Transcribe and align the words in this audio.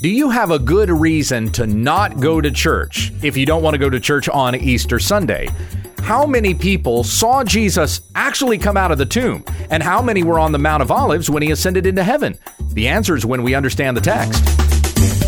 Do 0.00 0.08
you 0.08 0.30
have 0.30 0.52
a 0.52 0.60
good 0.60 0.90
reason 0.90 1.50
to 1.52 1.66
not 1.66 2.20
go 2.20 2.40
to 2.40 2.52
church 2.52 3.12
if 3.24 3.36
you 3.36 3.44
don't 3.44 3.64
want 3.64 3.74
to 3.74 3.78
go 3.78 3.90
to 3.90 3.98
church 3.98 4.28
on 4.28 4.54
Easter 4.54 5.00
Sunday? 5.00 5.48
How 5.98 6.24
many 6.24 6.54
people 6.54 7.02
saw 7.02 7.42
Jesus 7.42 8.02
actually 8.14 8.58
come 8.58 8.76
out 8.76 8.92
of 8.92 8.98
the 8.98 9.06
tomb? 9.06 9.44
And 9.70 9.82
how 9.82 10.00
many 10.00 10.22
were 10.22 10.38
on 10.38 10.52
the 10.52 10.58
Mount 10.58 10.82
of 10.82 10.92
Olives 10.92 11.28
when 11.28 11.42
he 11.42 11.50
ascended 11.50 11.84
into 11.84 12.04
heaven? 12.04 12.38
The 12.74 12.86
answer 12.86 13.16
is 13.16 13.26
when 13.26 13.42
we 13.42 13.56
understand 13.56 13.96
the 13.96 14.00
text. 14.00 15.27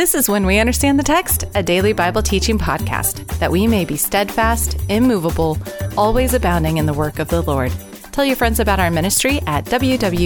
This 0.00 0.14
is 0.14 0.30
When 0.30 0.46
We 0.46 0.58
Understand 0.58 0.98
the 0.98 1.04
Text, 1.04 1.44
a 1.54 1.62
daily 1.62 1.92
Bible 1.92 2.22
teaching 2.22 2.56
podcast, 2.56 3.38
that 3.38 3.50
we 3.50 3.66
may 3.66 3.84
be 3.84 3.98
steadfast, 3.98 4.78
immovable, 4.88 5.58
always 5.94 6.32
abounding 6.32 6.78
in 6.78 6.86
the 6.86 6.94
work 6.94 7.18
of 7.18 7.28
the 7.28 7.42
Lord. 7.42 7.70
Tell 8.10 8.24
your 8.24 8.36
friends 8.36 8.60
about 8.60 8.80
our 8.80 8.90
ministry 8.90 9.42
at 9.46 9.66
wwutt.com. 9.66 10.24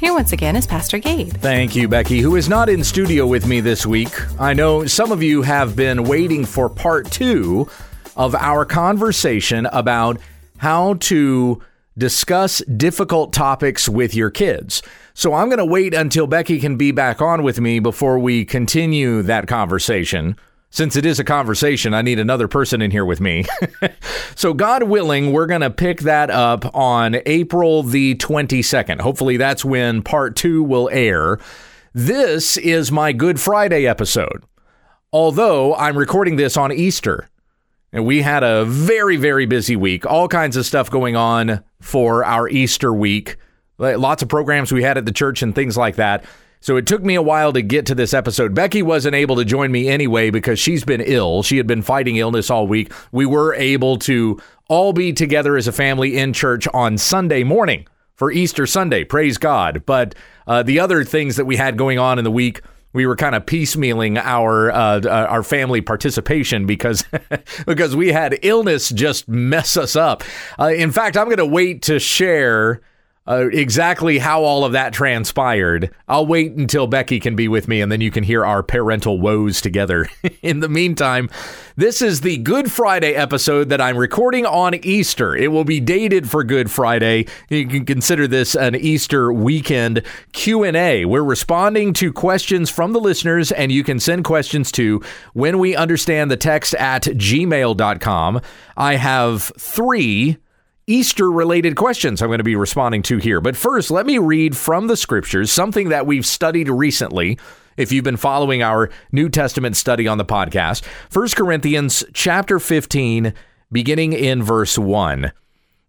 Here 0.00 0.14
once 0.14 0.32
again 0.32 0.56
is 0.56 0.66
Pastor 0.66 0.98
Gabe. 0.98 1.34
Thank 1.34 1.76
you, 1.76 1.86
Becky, 1.86 2.20
who 2.20 2.36
is 2.36 2.48
not 2.48 2.70
in 2.70 2.82
studio 2.82 3.26
with 3.26 3.46
me 3.46 3.60
this 3.60 3.84
week. 3.84 4.14
I 4.40 4.54
know 4.54 4.86
some 4.86 5.12
of 5.12 5.22
you 5.22 5.42
have 5.42 5.76
been 5.76 6.04
waiting 6.04 6.46
for 6.46 6.70
part 6.70 7.10
two 7.10 7.68
of 8.16 8.34
our 8.34 8.64
conversation 8.64 9.66
about 9.66 10.18
how 10.56 10.94
to 10.94 11.60
discuss 11.98 12.60
difficult 12.60 13.34
topics 13.34 13.86
with 13.86 14.14
your 14.14 14.30
kids. 14.30 14.82
So 15.16 15.32
I'm 15.32 15.48
going 15.48 15.56
to 15.56 15.64
wait 15.64 15.94
until 15.94 16.26
Becky 16.26 16.60
can 16.60 16.76
be 16.76 16.90
back 16.90 17.22
on 17.22 17.42
with 17.42 17.58
me 17.58 17.78
before 17.78 18.18
we 18.18 18.44
continue 18.44 19.22
that 19.22 19.46
conversation. 19.46 20.36
Since 20.68 20.94
it 20.94 21.06
is 21.06 21.18
a 21.18 21.24
conversation, 21.24 21.94
I 21.94 22.02
need 22.02 22.18
another 22.18 22.48
person 22.48 22.82
in 22.82 22.90
here 22.90 23.04
with 23.06 23.18
me. 23.18 23.46
so, 24.34 24.52
God 24.52 24.82
willing, 24.82 25.32
we're 25.32 25.46
going 25.46 25.62
to 25.62 25.70
pick 25.70 26.00
that 26.00 26.28
up 26.28 26.66
on 26.76 27.16
April 27.24 27.82
the 27.82 28.16
22nd. 28.16 29.00
Hopefully, 29.00 29.38
that's 29.38 29.64
when 29.64 30.02
part 30.02 30.36
two 30.36 30.62
will 30.62 30.90
air. 30.92 31.38
This 31.94 32.58
is 32.58 32.92
my 32.92 33.14
Good 33.14 33.40
Friday 33.40 33.86
episode. 33.86 34.44
Although 35.14 35.74
I'm 35.76 35.96
recording 35.96 36.36
this 36.36 36.58
on 36.58 36.70
Easter. 36.72 37.30
And 37.90 38.04
we 38.04 38.20
had 38.20 38.42
a 38.42 38.66
very, 38.66 39.16
very 39.16 39.46
busy 39.46 39.76
week, 39.76 40.04
all 40.04 40.28
kinds 40.28 40.58
of 40.58 40.66
stuff 40.66 40.90
going 40.90 41.16
on 41.16 41.64
for 41.80 42.22
our 42.22 42.50
Easter 42.50 42.92
week. 42.92 43.38
Lots 43.78 44.22
of 44.22 44.28
programs 44.28 44.72
we 44.72 44.82
had 44.82 44.98
at 44.98 45.04
the 45.04 45.12
church 45.12 45.42
and 45.42 45.54
things 45.54 45.76
like 45.76 45.96
that. 45.96 46.24
So 46.60 46.76
it 46.76 46.86
took 46.86 47.02
me 47.02 47.14
a 47.14 47.22
while 47.22 47.52
to 47.52 47.62
get 47.62 47.86
to 47.86 47.94
this 47.94 48.14
episode. 48.14 48.54
Becky 48.54 48.82
wasn't 48.82 49.14
able 49.14 49.36
to 49.36 49.44
join 49.44 49.70
me 49.70 49.88
anyway 49.88 50.30
because 50.30 50.58
she's 50.58 50.84
been 50.84 51.00
ill. 51.00 51.42
She 51.42 51.58
had 51.58 51.66
been 51.66 51.82
fighting 51.82 52.16
illness 52.16 52.50
all 52.50 52.66
week. 52.66 52.92
We 53.12 53.26
were 53.26 53.54
able 53.54 53.98
to 54.00 54.40
all 54.68 54.92
be 54.92 55.12
together 55.12 55.56
as 55.56 55.68
a 55.68 55.72
family 55.72 56.16
in 56.16 56.32
church 56.32 56.66
on 56.74 56.98
Sunday 56.98 57.44
morning 57.44 57.86
for 58.14 58.32
Easter 58.32 58.66
Sunday. 58.66 59.04
Praise 59.04 59.38
God. 59.38 59.84
But 59.86 60.14
uh, 60.46 60.62
the 60.62 60.80
other 60.80 61.04
things 61.04 61.36
that 61.36 61.44
we 61.44 61.56
had 61.56 61.76
going 61.76 61.98
on 61.98 62.18
in 62.18 62.24
the 62.24 62.30
week, 62.30 62.62
we 62.92 63.06
were 63.06 63.16
kind 63.16 63.34
of 63.34 63.44
piecemealing 63.44 64.18
our 64.18 64.70
uh, 64.72 65.00
uh 65.04 65.26
our 65.28 65.42
family 65.42 65.82
participation 65.82 66.66
because 66.66 67.04
because 67.66 67.94
we 67.94 68.08
had 68.10 68.38
illness 68.42 68.88
just 68.88 69.28
mess 69.28 69.76
us 69.76 69.94
up. 69.94 70.24
Uh, 70.58 70.68
in 70.68 70.90
fact, 70.90 71.16
I'm 71.16 71.26
going 71.26 71.36
to 71.36 71.46
wait 71.46 71.82
to 71.82 71.98
share 71.98 72.80
uh, 73.28 73.48
exactly 73.52 74.18
how 74.18 74.42
all 74.42 74.64
of 74.64 74.72
that 74.72 74.92
transpired. 74.92 75.90
I'll 76.08 76.26
wait 76.26 76.52
until 76.52 76.86
Becky 76.86 77.18
can 77.18 77.34
be 77.34 77.48
with 77.48 77.68
me 77.68 77.80
and 77.80 77.90
then 77.90 78.00
you 78.00 78.10
can 78.10 78.24
hear 78.24 78.44
our 78.44 78.62
parental 78.62 79.20
woes 79.20 79.60
together. 79.60 80.08
In 80.42 80.60
the 80.60 80.68
meantime, 80.68 81.28
this 81.76 82.00
is 82.00 82.20
the 82.20 82.36
Good 82.38 82.70
Friday 82.70 83.14
episode 83.14 83.68
that 83.68 83.80
I'm 83.80 83.96
recording 83.96 84.46
on 84.46 84.74
Easter. 84.74 85.34
It 85.34 85.48
will 85.48 85.64
be 85.64 85.80
dated 85.80 86.30
for 86.30 86.44
Good 86.44 86.70
Friday. 86.70 87.26
You 87.48 87.66
can 87.66 87.84
consider 87.84 88.28
this 88.28 88.54
an 88.54 88.76
Easter 88.76 89.32
weekend 89.32 90.02
Q&A. 90.32 91.04
We're 91.04 91.24
responding 91.24 91.92
to 91.94 92.12
questions 92.12 92.70
from 92.70 92.92
the 92.92 93.00
listeners 93.00 93.50
and 93.50 93.72
you 93.72 93.82
can 93.82 93.98
send 93.98 94.24
questions 94.24 94.70
to 94.72 95.02
when 95.32 95.58
we 95.58 95.74
understand 95.74 96.30
the 96.30 96.36
text 96.36 96.74
at 96.74 97.02
gmail.com. 97.02 98.40
I 98.76 98.94
have 98.96 99.52
3 99.58 100.36
Easter 100.88 101.32
related 101.32 101.74
questions 101.74 102.22
I'm 102.22 102.28
going 102.28 102.38
to 102.38 102.44
be 102.44 102.54
responding 102.54 103.02
to 103.02 103.16
here. 103.16 103.40
But 103.40 103.56
first, 103.56 103.90
let 103.90 104.06
me 104.06 104.18
read 104.18 104.56
from 104.56 104.86
the 104.86 104.96
scriptures 104.96 105.50
something 105.50 105.88
that 105.88 106.06
we've 106.06 106.24
studied 106.24 106.68
recently. 106.68 107.40
If 107.76 107.90
you've 107.90 108.04
been 108.04 108.16
following 108.16 108.62
our 108.62 108.90
New 109.10 109.28
Testament 109.28 109.76
study 109.76 110.06
on 110.06 110.16
the 110.16 110.24
podcast, 110.24 110.86
1 111.12 111.30
Corinthians 111.30 112.04
chapter 112.14 112.60
15, 112.60 113.34
beginning 113.72 114.12
in 114.12 114.44
verse 114.44 114.78
1. 114.78 115.32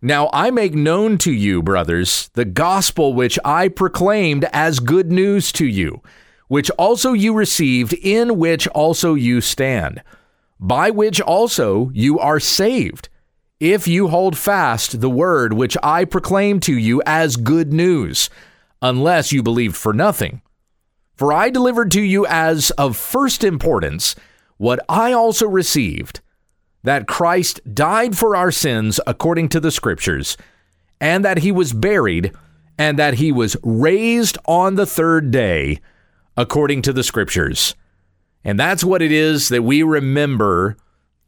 Now 0.02 0.32
I 0.34 0.50
make 0.50 0.74
known 0.74 1.20
to 1.20 1.32
you, 1.32 1.62
brothers, 1.62 2.32
the 2.34 2.46
gospel 2.46 3.14
which 3.14 3.38
I 3.46 3.68
proclaimed 3.68 4.46
as 4.52 4.80
good 4.80 5.12
news 5.12 5.52
to 5.52 5.68
you, 5.68 6.02
which 6.48 6.72
also 6.72 7.14
you 7.14 7.36
received, 7.36 7.94
in 7.94 8.40
which 8.40 8.68
also 8.70 9.14
you 9.14 9.42
stand, 9.42 10.02
by 10.60 10.90
which 10.90 11.22
also 11.22 11.92
you 11.94 12.18
are 12.18 12.40
saved 12.40 13.10
if 13.60 13.88
you 13.88 14.10
hold 14.10 14.38
fast 14.38 15.02
the 15.02 15.10
word 15.10 15.54
which 15.54 15.76
I 15.82 16.06
proclaim 16.06 16.60
to 16.62 16.78
you 16.78 17.02
as 17.06 17.36
good 17.36 17.74
news, 17.74 18.30
unless 18.82 19.32
you 19.32 19.42
believed 19.42 19.76
for 19.76 19.94
nothing. 19.94 20.42
For 21.16 21.34
I 21.34 21.50
delivered 21.50 21.92
to 21.92 22.02
you 22.02 22.28
as 22.28 22.70
of 22.72 22.96
first 22.96 23.44
importance 23.44 24.16
what 24.58 24.80
I 24.88 25.14
also 25.14 25.48
received 25.48 26.22
that 26.84 27.08
Christ 27.08 27.60
died 27.74 28.16
for 28.16 28.36
our 28.36 28.52
sins 28.52 29.00
according 29.08 29.50
to 29.50 29.60
the 29.60 29.72
Scriptures, 29.72 30.38
and 31.02 31.26
that 31.26 31.40
he 31.40 31.52
was 31.52 31.74
buried, 31.74 32.32
and 32.78 32.98
that 33.00 33.16
he 33.16 33.32
was 33.32 33.58
raised 33.64 34.38
on 34.46 34.76
the 34.76 34.86
third 34.86 35.32
day 35.32 35.80
according 36.38 36.84
to 36.84 36.94
the 36.94 37.04
Scriptures. 37.04 37.76
And 38.44 38.60
that's 38.60 38.84
what 38.84 39.02
it 39.02 39.12
is 39.12 39.50
that 39.50 39.64
we 39.64 39.84
remember 39.84 40.78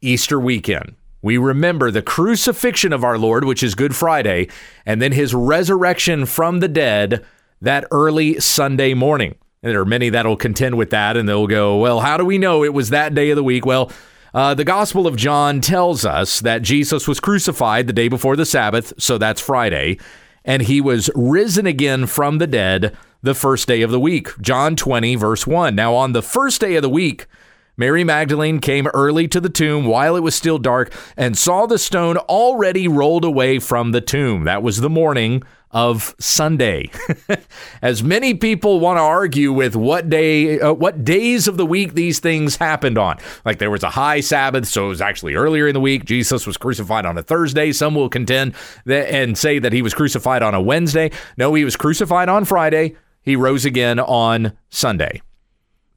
Easter 0.00 0.38
weekend. 0.38 0.94
We 1.22 1.36
remember 1.36 1.90
the 1.90 2.02
crucifixion 2.02 2.92
of 2.92 3.04
our 3.04 3.18
Lord, 3.18 3.44
which 3.44 3.62
is 3.62 3.74
Good 3.74 3.94
Friday, 3.94 4.48
and 4.86 5.02
then 5.02 5.12
his 5.12 5.34
resurrection 5.34 6.26
from 6.26 6.60
the 6.60 6.68
dead 6.68 7.24
that 7.60 7.86
early 7.90 8.40
Sunday 8.40 8.94
morning. 8.94 9.34
And 9.62 9.72
there 9.72 9.80
are 9.80 9.86
many 9.86 10.08
that'll 10.08 10.36
contend 10.36 10.78
with 10.78 10.90
that, 10.90 11.16
and 11.16 11.28
they'll 11.28 11.46
go, 11.46 11.76
Well, 11.76 12.00
how 12.00 12.16
do 12.16 12.24
we 12.24 12.38
know 12.38 12.64
it 12.64 12.72
was 12.72 12.90
that 12.90 13.14
day 13.14 13.30
of 13.30 13.36
the 13.36 13.44
week? 13.44 13.66
Well, 13.66 13.92
uh, 14.32 14.54
the 14.54 14.64
Gospel 14.64 15.06
of 15.06 15.16
John 15.16 15.60
tells 15.60 16.04
us 16.04 16.40
that 16.40 16.62
Jesus 16.62 17.06
was 17.06 17.20
crucified 17.20 17.86
the 17.86 17.92
day 17.92 18.08
before 18.08 18.36
the 18.36 18.46
Sabbath, 18.46 18.92
so 18.96 19.18
that's 19.18 19.40
Friday, 19.40 19.98
and 20.44 20.62
he 20.62 20.80
was 20.80 21.10
risen 21.14 21.66
again 21.66 22.06
from 22.06 22.38
the 22.38 22.46
dead 22.46 22.96
the 23.22 23.34
first 23.34 23.68
day 23.68 23.82
of 23.82 23.90
the 23.90 24.00
week. 24.00 24.30
John 24.40 24.76
20, 24.76 25.16
verse 25.16 25.46
1. 25.46 25.74
Now, 25.74 25.94
on 25.94 26.12
the 26.12 26.22
first 26.22 26.60
day 26.60 26.76
of 26.76 26.82
the 26.82 26.88
week, 26.88 27.26
Mary 27.80 28.04
Magdalene 28.04 28.60
came 28.60 28.86
early 28.88 29.26
to 29.26 29.40
the 29.40 29.48
tomb 29.48 29.86
while 29.86 30.14
it 30.14 30.20
was 30.20 30.34
still 30.34 30.58
dark 30.58 30.92
and 31.16 31.38
saw 31.38 31.64
the 31.64 31.78
stone 31.78 32.18
already 32.18 32.86
rolled 32.86 33.24
away 33.24 33.58
from 33.58 33.92
the 33.92 34.02
tomb. 34.02 34.44
That 34.44 34.62
was 34.62 34.82
the 34.82 34.90
morning 34.90 35.42
of 35.70 36.14
Sunday. 36.20 36.90
As 37.80 38.02
many 38.02 38.34
people 38.34 38.80
want 38.80 38.98
to 38.98 39.02
argue 39.02 39.50
with 39.50 39.74
what 39.76 40.10
day, 40.10 40.60
uh, 40.60 40.74
what 40.74 41.06
days 41.06 41.48
of 41.48 41.56
the 41.56 41.64
week 41.64 41.94
these 41.94 42.18
things 42.18 42.56
happened 42.56 42.98
on. 42.98 43.16
Like 43.46 43.60
there 43.60 43.70
was 43.70 43.82
a 43.82 43.88
high 43.88 44.20
Sabbath, 44.20 44.68
so 44.68 44.84
it 44.84 44.88
was 44.88 45.00
actually 45.00 45.34
earlier 45.34 45.66
in 45.66 45.72
the 45.72 45.80
week. 45.80 46.04
Jesus 46.04 46.46
was 46.46 46.58
crucified 46.58 47.06
on 47.06 47.16
a 47.16 47.22
Thursday. 47.22 47.72
Some 47.72 47.94
will 47.94 48.10
contend 48.10 48.54
that 48.84 49.10
and 49.10 49.38
say 49.38 49.58
that 49.58 49.72
he 49.72 49.80
was 49.80 49.94
crucified 49.94 50.42
on 50.42 50.54
a 50.54 50.60
Wednesday. 50.60 51.12
No, 51.38 51.54
he 51.54 51.64
was 51.64 51.76
crucified 51.76 52.28
on 52.28 52.44
Friday. 52.44 52.94
He 53.22 53.36
rose 53.36 53.64
again 53.64 53.98
on 53.98 54.52
Sunday. 54.68 55.22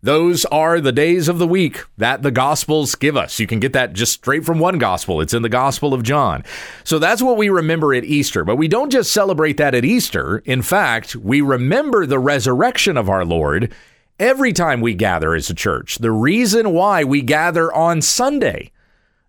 Those 0.03 0.44
are 0.46 0.81
the 0.81 0.91
days 0.91 1.30
of 1.30 1.40
the 1.40 1.47
week 1.47 1.86
that 1.97 2.24
the 2.24 2.30
Gospels 2.30 2.94
give 2.94 3.16
us. 3.16 3.40
You 3.40 3.47
can 3.47 3.62
get 3.62 3.72
that 3.72 3.94
just 3.94 4.12
straight 4.12 4.44
from 4.44 4.59
one 4.59 4.78
Gospel. 4.78 5.22
It's 5.22 5.34
in 5.34 5.44
the 5.44 5.50
Gospel 5.50 5.94
of 5.94 6.03
John. 6.03 6.44
So 6.84 7.00
that's 7.00 7.22
what 7.22 7.38
we 7.38 7.47
remember 7.47 7.94
at 7.94 8.03
Easter. 8.03 8.44
But 8.44 8.58
we 8.58 8.67
don't 8.67 8.91
just 8.91 9.14
celebrate 9.14 9.55
that 9.58 9.73
at 9.73 9.85
Easter. 9.85 10.40
In 10.40 10.61
fact, 10.61 11.16
we 11.16 11.40
remember 11.40 12.05
the 12.05 12.20
resurrection 12.20 12.97
of 12.97 13.08
our 13.08 13.23
Lord 13.23 13.73
every 14.20 14.52
time 14.52 14.82
we 14.82 14.94
gather 14.94 15.35
as 15.35 15.50
a 15.50 15.55
church. 15.55 16.00
The 16.00 16.11
reason 16.11 16.72
why 16.73 17.06
we 17.06 17.22
gather 17.22 17.72
on 17.73 18.02
Sunday, 18.02 18.73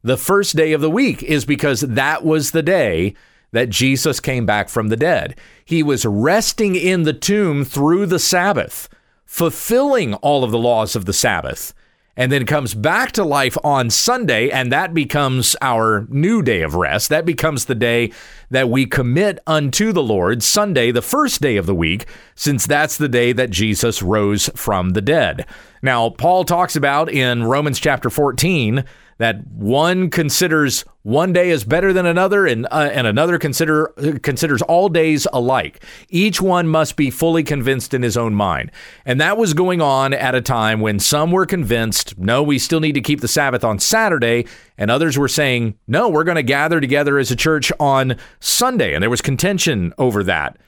the 0.02 0.16
first 0.16 0.56
day 0.56 0.72
of 0.72 0.80
the 0.80 0.90
week, 0.90 1.22
is 1.22 1.44
because 1.44 1.82
that 1.82 2.24
was 2.24 2.50
the 2.50 2.64
day 2.64 3.14
that 3.52 3.70
Jesus 3.70 4.18
came 4.18 4.44
back 4.44 4.68
from 4.68 4.88
the 4.88 4.96
dead. 4.96 5.38
He 5.64 5.84
was 5.84 6.04
resting 6.04 6.74
in 6.74 7.04
the 7.04 7.12
tomb 7.12 7.64
through 7.64 8.06
the 8.06 8.18
Sabbath 8.18 8.88
fulfilling 9.34 10.14
all 10.14 10.44
of 10.44 10.52
the 10.52 10.58
laws 10.58 10.94
of 10.94 11.06
the 11.06 11.12
Sabbath, 11.12 11.74
and 12.16 12.30
then 12.30 12.46
comes 12.46 12.72
back 12.72 13.10
to 13.10 13.24
life 13.24 13.58
on 13.64 13.90
Sunday, 13.90 14.48
and 14.48 14.70
that 14.70 14.94
becomes 14.94 15.56
our 15.60 16.06
new 16.08 16.40
day 16.40 16.62
of 16.62 16.76
rest. 16.76 17.08
That 17.08 17.26
becomes 17.26 17.64
the 17.64 17.74
day 17.74 18.12
that 18.50 18.68
we 18.70 18.86
commit 18.86 19.40
unto 19.44 19.90
the 19.90 20.04
Lord, 20.04 20.44
Sunday, 20.44 20.92
the 20.92 21.02
first 21.02 21.40
day 21.40 21.56
of 21.56 21.66
the 21.66 21.74
week, 21.74 22.06
since 22.36 22.64
that's 22.64 22.96
the 22.96 23.08
day 23.08 23.32
that 23.32 23.50
Jesus 23.50 24.02
rose 24.02 24.48
from 24.54 24.90
the 24.90 25.02
dead. 25.02 25.46
Now, 25.82 26.10
Paul 26.10 26.44
talks 26.44 26.76
about 26.76 27.10
in 27.10 27.42
Romans 27.42 27.80
chapter 27.80 28.10
14 28.10 28.84
that 29.18 29.46
one 29.48 30.10
considers 30.10 30.84
one 31.02 31.32
day 31.32 31.50
is 31.50 31.64
better 31.64 31.92
than 31.92 32.06
another 32.06 32.46
and 32.46 32.66
uh, 32.70 32.90
and 32.92 33.06
another 33.06 33.38
consider 33.38 33.88
considers 34.22 34.62
all 34.62 34.88
days 34.88 35.26
alike. 35.32 35.84
Each 36.08 36.40
one 36.40 36.66
must 36.66 36.96
be 36.96 37.10
fully 37.10 37.42
convinced 37.42 37.94
in 37.94 38.02
his 38.02 38.16
own 38.16 38.34
mind. 38.34 38.72
And 39.04 39.20
that 39.20 39.36
was 39.36 39.54
going 39.54 39.80
on 39.80 40.14
at 40.14 40.34
a 40.34 40.40
time 40.40 40.80
when 40.80 40.98
some 40.98 41.30
were 41.30 41.46
convinced 41.46 42.18
no 42.18 42.42
we 42.42 42.58
still 42.58 42.80
need 42.80 42.94
to 42.94 43.00
keep 43.00 43.20
the 43.20 43.28
sabbath 43.28 43.64
on 43.64 43.78
saturday 43.78 44.46
and 44.78 44.90
others 44.90 45.18
were 45.18 45.28
saying 45.28 45.78
no 45.86 46.08
we're 46.08 46.24
going 46.24 46.36
to 46.36 46.42
gather 46.42 46.80
together 46.80 47.18
as 47.18 47.30
a 47.30 47.36
church 47.36 47.70
on 47.78 48.16
sunday. 48.40 48.94
And 48.94 49.02
there 49.02 49.10
was 49.10 49.22
contention 49.22 49.92
over 49.98 50.24
that 50.24 50.58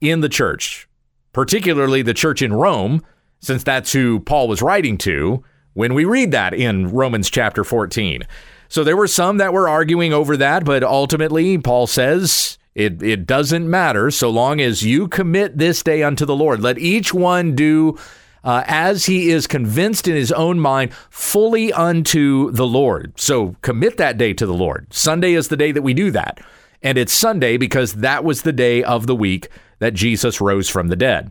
in 0.00 0.20
the 0.20 0.28
church 0.28 0.88
particularly 1.32 2.02
the 2.02 2.14
church 2.14 2.42
in 2.42 2.52
rome 2.52 3.04
since 3.40 3.62
that's 3.62 3.92
who 3.92 4.20
paul 4.20 4.48
was 4.48 4.62
writing 4.62 4.96
to 4.98 5.44
when 5.74 5.94
we 5.94 6.04
read 6.04 6.30
that 6.32 6.54
in 6.54 6.90
Romans 6.90 7.30
chapter 7.30 7.64
14. 7.64 8.22
So 8.68 8.84
there 8.84 8.96
were 8.96 9.08
some 9.08 9.36
that 9.36 9.52
were 9.52 9.68
arguing 9.68 10.12
over 10.12 10.36
that, 10.38 10.64
but 10.64 10.82
ultimately, 10.82 11.58
Paul 11.58 11.86
says 11.86 12.56
it, 12.74 13.02
it 13.02 13.26
doesn't 13.26 13.68
matter 13.68 14.10
so 14.10 14.30
long 14.30 14.60
as 14.60 14.82
you 14.82 15.08
commit 15.08 15.58
this 15.58 15.82
day 15.82 16.02
unto 16.02 16.24
the 16.24 16.36
Lord. 16.36 16.60
Let 16.60 16.78
each 16.78 17.12
one 17.12 17.54
do 17.54 17.98
uh, 18.44 18.64
as 18.66 19.06
he 19.06 19.30
is 19.30 19.46
convinced 19.46 20.08
in 20.08 20.16
his 20.16 20.32
own 20.32 20.58
mind, 20.58 20.92
fully 21.10 21.72
unto 21.72 22.50
the 22.50 22.66
Lord. 22.66 23.12
So 23.20 23.56
commit 23.62 23.98
that 23.98 24.18
day 24.18 24.32
to 24.34 24.46
the 24.46 24.54
Lord. 24.54 24.92
Sunday 24.92 25.34
is 25.34 25.48
the 25.48 25.56
day 25.56 25.72
that 25.72 25.82
we 25.82 25.94
do 25.94 26.10
that. 26.10 26.40
And 26.82 26.98
it's 26.98 27.12
Sunday 27.12 27.56
because 27.56 27.94
that 27.94 28.24
was 28.24 28.42
the 28.42 28.52
day 28.52 28.82
of 28.82 29.06
the 29.06 29.14
week 29.14 29.48
that 29.78 29.94
Jesus 29.94 30.40
rose 30.40 30.68
from 30.68 30.88
the 30.88 30.96
dead. 30.96 31.30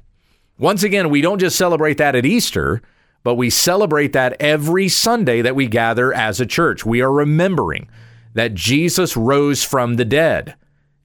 Once 0.58 0.84
again, 0.84 1.10
we 1.10 1.22
don't 1.22 1.40
just 1.40 1.58
celebrate 1.58 1.98
that 1.98 2.16
at 2.16 2.26
Easter 2.26 2.82
but 3.24 3.36
we 3.36 3.50
celebrate 3.50 4.14
that 4.14 4.36
every 4.40 4.88
Sunday 4.88 5.42
that 5.42 5.56
we 5.56 5.68
gather 5.68 6.14
as 6.14 6.40
a 6.40 6.46
church. 6.46 6.86
We 6.86 7.02
are 7.02 7.12
remembering 7.12 7.88
that 8.34 8.54
Jesus 8.54 9.18
rose 9.18 9.64
from 9.64 9.96
the 9.96 10.06
dead. 10.06 10.56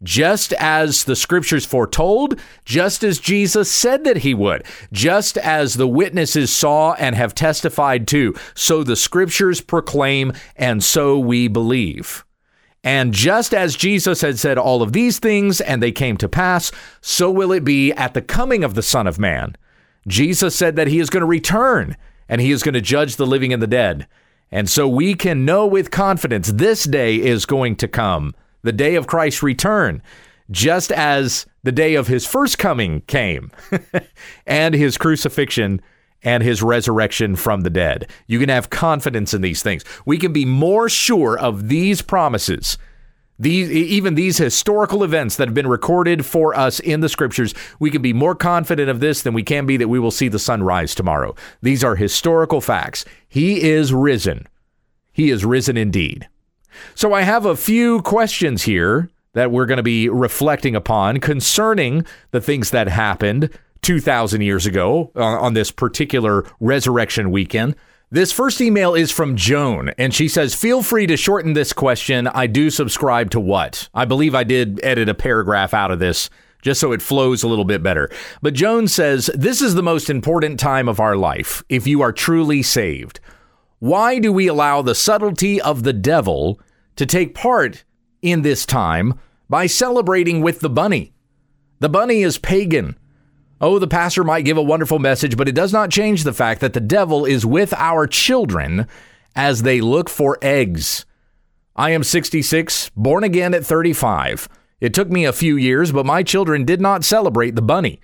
Just 0.02 0.52
as 0.54 1.04
the 1.04 1.16
scriptures 1.16 1.64
foretold, 1.64 2.38
just 2.66 3.02
as 3.02 3.18
Jesus 3.18 3.70
said 3.70 4.04
that 4.04 4.18
he 4.18 4.34
would, 4.34 4.64
just 4.92 5.38
as 5.38 5.74
the 5.74 5.88
witnesses 5.88 6.54
saw 6.54 6.92
and 6.94 7.16
have 7.16 7.34
testified 7.34 8.06
to, 8.08 8.34
so 8.54 8.84
the 8.84 8.94
scriptures 8.94 9.62
proclaim, 9.62 10.34
and 10.54 10.84
so 10.84 11.18
we 11.18 11.48
believe. 11.48 12.26
And 12.84 13.14
just 13.14 13.54
as 13.54 13.74
Jesus 13.74 14.20
had 14.20 14.38
said 14.38 14.58
all 14.58 14.82
of 14.82 14.92
these 14.92 15.18
things 15.18 15.60
and 15.62 15.82
they 15.82 15.92
came 15.92 16.18
to 16.18 16.28
pass, 16.28 16.70
so 17.00 17.30
will 17.30 17.50
it 17.50 17.64
be 17.64 17.90
at 17.92 18.14
the 18.14 18.22
coming 18.22 18.62
of 18.62 18.74
the 18.74 18.82
Son 18.82 19.06
of 19.06 19.18
Man. 19.18 19.56
Jesus 20.06 20.54
said 20.54 20.76
that 20.76 20.88
he 20.88 20.98
is 20.98 21.10
going 21.10 21.20
to 21.20 21.26
return 21.26 21.96
and 22.28 22.40
he 22.40 22.50
is 22.50 22.62
going 22.62 22.74
to 22.74 22.80
judge 22.80 23.16
the 23.16 23.26
living 23.26 23.52
and 23.52 23.62
the 23.62 23.66
dead. 23.66 24.06
And 24.50 24.68
so 24.68 24.86
we 24.86 25.14
can 25.14 25.44
know 25.44 25.66
with 25.66 25.90
confidence 25.90 26.52
this 26.52 26.84
day 26.84 27.16
is 27.16 27.46
going 27.46 27.76
to 27.76 27.88
come, 27.88 28.34
the 28.62 28.72
day 28.72 28.94
of 28.94 29.06
Christ's 29.06 29.42
return, 29.42 30.02
just 30.50 30.92
as 30.92 31.46
the 31.64 31.72
day 31.72 31.96
of 31.96 32.06
his 32.06 32.26
first 32.26 32.58
coming 32.58 33.02
came, 33.02 33.50
and 34.46 34.74
his 34.74 34.96
crucifixion 34.96 35.80
and 36.22 36.42
his 36.42 36.62
resurrection 36.62 37.36
from 37.36 37.62
the 37.62 37.70
dead. 37.70 38.08
You 38.26 38.38
can 38.38 38.48
have 38.48 38.70
confidence 38.70 39.34
in 39.34 39.42
these 39.42 39.62
things. 39.62 39.84
We 40.04 40.18
can 40.18 40.32
be 40.32 40.44
more 40.44 40.88
sure 40.88 41.38
of 41.38 41.68
these 41.68 42.02
promises 42.02 42.78
these, 43.38 43.70
even 43.70 44.14
these 44.14 44.38
historical 44.38 45.04
events 45.04 45.36
that 45.36 45.48
have 45.48 45.54
been 45.54 45.66
recorded 45.66 46.24
for 46.24 46.56
us 46.56 46.80
in 46.80 47.00
the 47.00 47.08
scriptures, 47.08 47.54
we 47.78 47.90
can 47.90 48.02
be 48.02 48.12
more 48.12 48.34
confident 48.34 48.88
of 48.88 49.00
this 49.00 49.22
than 49.22 49.34
we 49.34 49.42
can 49.42 49.66
be 49.66 49.76
that 49.76 49.88
we 49.88 49.98
will 49.98 50.10
see 50.10 50.28
the 50.28 50.38
sun 50.38 50.62
rise 50.62 50.94
tomorrow. 50.94 51.34
These 51.60 51.84
are 51.84 51.96
historical 51.96 52.60
facts. 52.60 53.04
He 53.28 53.62
is 53.62 53.92
risen. 53.92 54.46
He 55.12 55.30
is 55.30 55.44
risen 55.44 55.76
indeed. 55.76 56.28
So 56.94 57.12
I 57.12 57.22
have 57.22 57.46
a 57.46 57.56
few 57.56 58.02
questions 58.02 58.62
here 58.62 59.10
that 59.32 59.50
we're 59.50 59.66
going 59.66 59.76
to 59.76 59.82
be 59.82 60.08
reflecting 60.08 60.74
upon 60.74 61.20
concerning 61.20 62.06
the 62.30 62.40
things 62.40 62.70
that 62.70 62.88
happened 62.88 63.50
2,000 63.82 64.40
years 64.40 64.66
ago 64.66 65.10
uh, 65.14 65.22
on 65.22 65.54
this 65.54 65.70
particular 65.70 66.44
resurrection 66.58 67.30
weekend. 67.30 67.76
This 68.08 68.30
first 68.30 68.60
email 68.60 68.94
is 68.94 69.10
from 69.10 69.34
Joan, 69.34 69.88
and 69.98 70.14
she 70.14 70.28
says, 70.28 70.54
Feel 70.54 70.80
free 70.84 71.08
to 71.08 71.16
shorten 71.16 71.54
this 71.54 71.72
question. 71.72 72.28
I 72.28 72.46
do 72.46 72.70
subscribe 72.70 73.30
to 73.32 73.40
WWUTT? 73.40 73.88
I 73.92 74.04
believe 74.04 74.32
I 74.32 74.44
did 74.44 74.78
edit 74.84 75.08
a 75.08 75.14
paragraph 75.14 75.74
out 75.74 75.90
of 75.90 75.98
this 75.98 76.30
just 76.62 76.78
so 76.78 76.92
it 76.92 77.02
flows 77.02 77.42
a 77.42 77.48
little 77.48 77.64
bit 77.64 77.82
better. 77.82 78.08
But 78.40 78.54
Joan 78.54 78.86
says, 78.86 79.28
This 79.34 79.60
is 79.60 79.74
the 79.74 79.82
most 79.82 80.08
important 80.08 80.60
time 80.60 80.88
of 80.88 81.00
our 81.00 81.16
life 81.16 81.64
if 81.68 81.88
you 81.88 82.00
are 82.00 82.12
truly 82.12 82.62
saved. 82.62 83.18
Why 83.80 84.20
do 84.20 84.32
we 84.32 84.46
allow 84.46 84.82
the 84.82 84.94
subtlety 84.94 85.60
of 85.60 85.82
the 85.82 85.92
devil 85.92 86.60
to 86.94 87.06
take 87.06 87.34
part 87.34 87.82
in 88.22 88.42
this 88.42 88.64
time 88.64 89.14
by 89.50 89.66
celebrating 89.66 90.42
with 90.42 90.60
the 90.60 90.70
bunny? 90.70 91.12
The 91.80 91.88
bunny 91.88 92.22
is 92.22 92.38
pagan. 92.38 92.96
Oh, 93.60 93.78
the 93.78 93.86
pastor 93.86 94.22
might 94.22 94.44
give 94.44 94.58
a 94.58 94.62
wonderful 94.62 94.98
message, 94.98 95.36
but 95.36 95.48
it 95.48 95.54
does 95.54 95.72
not 95.72 95.90
change 95.90 96.24
the 96.24 96.34
fact 96.34 96.60
that 96.60 96.74
the 96.74 96.80
devil 96.80 97.24
is 97.24 97.46
with 97.46 97.72
our 97.74 98.06
children 98.06 98.86
as 99.34 99.62
they 99.62 99.80
look 99.80 100.10
for 100.10 100.38
eggs. 100.42 101.06
I 101.74 101.90
am 101.90 102.04
66, 102.04 102.90
born 102.96 103.24
again 103.24 103.54
at 103.54 103.64
35. 103.64 104.48
It 104.80 104.92
took 104.92 105.08
me 105.08 105.24
a 105.24 105.32
few 105.32 105.56
years, 105.56 105.90
but 105.90 106.04
my 106.04 106.22
children 106.22 106.64
did 106.64 106.80
not 106.80 107.04
celebrate 107.04 107.54
the 107.54 107.62
bunny. 107.62 108.00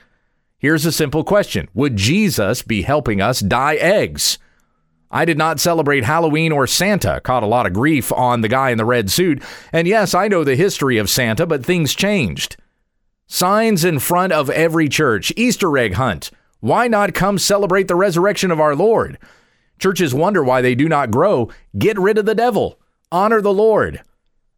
Here's 0.59 0.87
a 0.87 0.93
simple 0.93 1.25
question 1.25 1.69
Would 1.75 1.97
Jesus 1.97 2.63
be 2.63 2.83
helping 2.83 3.21
us 3.21 3.41
dye 3.41 3.75
eggs? 3.77 4.39
I 5.11 5.27
did 5.27 5.37
not 5.37 5.61
celebrate 5.61 6.05
Halloween 6.05 6.53
or 6.53 6.67
Santa. 6.67 7.21
Caught 7.21 7.43
a 7.43 7.47
lot 7.47 7.67
of 7.67 7.75
grief 7.75 8.11
on 8.13 8.41
the 8.41 8.49
guy 8.49 8.71
in 8.71 8.79
the 8.79 8.85
red 8.87 9.11
suit. 9.11 9.43
And 9.71 9.87
yes, 9.87 10.15
I 10.15 10.29
know 10.29 10.43
the 10.45 10.57
history 10.57 10.97
of 10.97 11.11
Santa, 11.11 11.45
but 11.45 11.67
things 11.67 11.95
changed. 11.95 12.57
Signs 13.35 13.83
in 13.83 13.99
front 13.99 14.31
of 14.31 14.51
every 14.51 14.91
church. 14.91 15.33
Easter 15.39 15.79
egg 15.79 15.95
hunt. 15.95 16.31
Why 16.61 16.87
not 16.87 17.15
come 17.15 17.39
celebrate 17.39 17.89
the 17.89 17.95
resurrection 17.95 18.51
of 18.51 18.61
our 18.61 18.77
Lord? 18.77 19.17
Churches 19.79 20.13
wonder 20.13 20.45
why 20.45 20.61
they 20.61 20.75
do 20.75 20.87
not 20.87 21.11
grow. 21.11 21.49
Get 21.79 21.99
rid 21.99 22.19
of 22.19 22.27
the 22.27 22.35
devil. 22.35 22.79
Honor 23.11 23.41
the 23.41 23.51
Lord. 23.51 24.03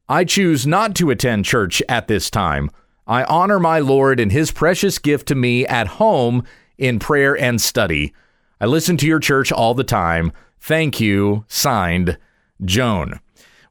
I 0.08 0.24
choose 0.24 0.66
not 0.66 0.96
to 0.96 1.10
attend 1.10 1.44
church 1.44 1.84
at 1.88 2.08
this 2.08 2.28
time. 2.30 2.68
I 3.06 3.22
honor 3.22 3.60
my 3.60 3.78
Lord 3.78 4.18
and 4.18 4.32
his 4.32 4.50
precious 4.50 4.98
gift 4.98 5.28
to 5.28 5.36
me 5.36 5.64
at 5.68 5.86
home 5.86 6.42
in 6.76 6.98
prayer 6.98 7.38
and 7.38 7.60
study. 7.60 8.12
I 8.60 8.66
listen 8.66 8.96
to 8.96 9.06
your 9.06 9.20
church 9.20 9.52
all 9.52 9.74
the 9.74 9.84
time. 9.84 10.32
Thank 10.58 10.98
you. 10.98 11.44
Signed, 11.46 12.18
Joan. 12.64 13.20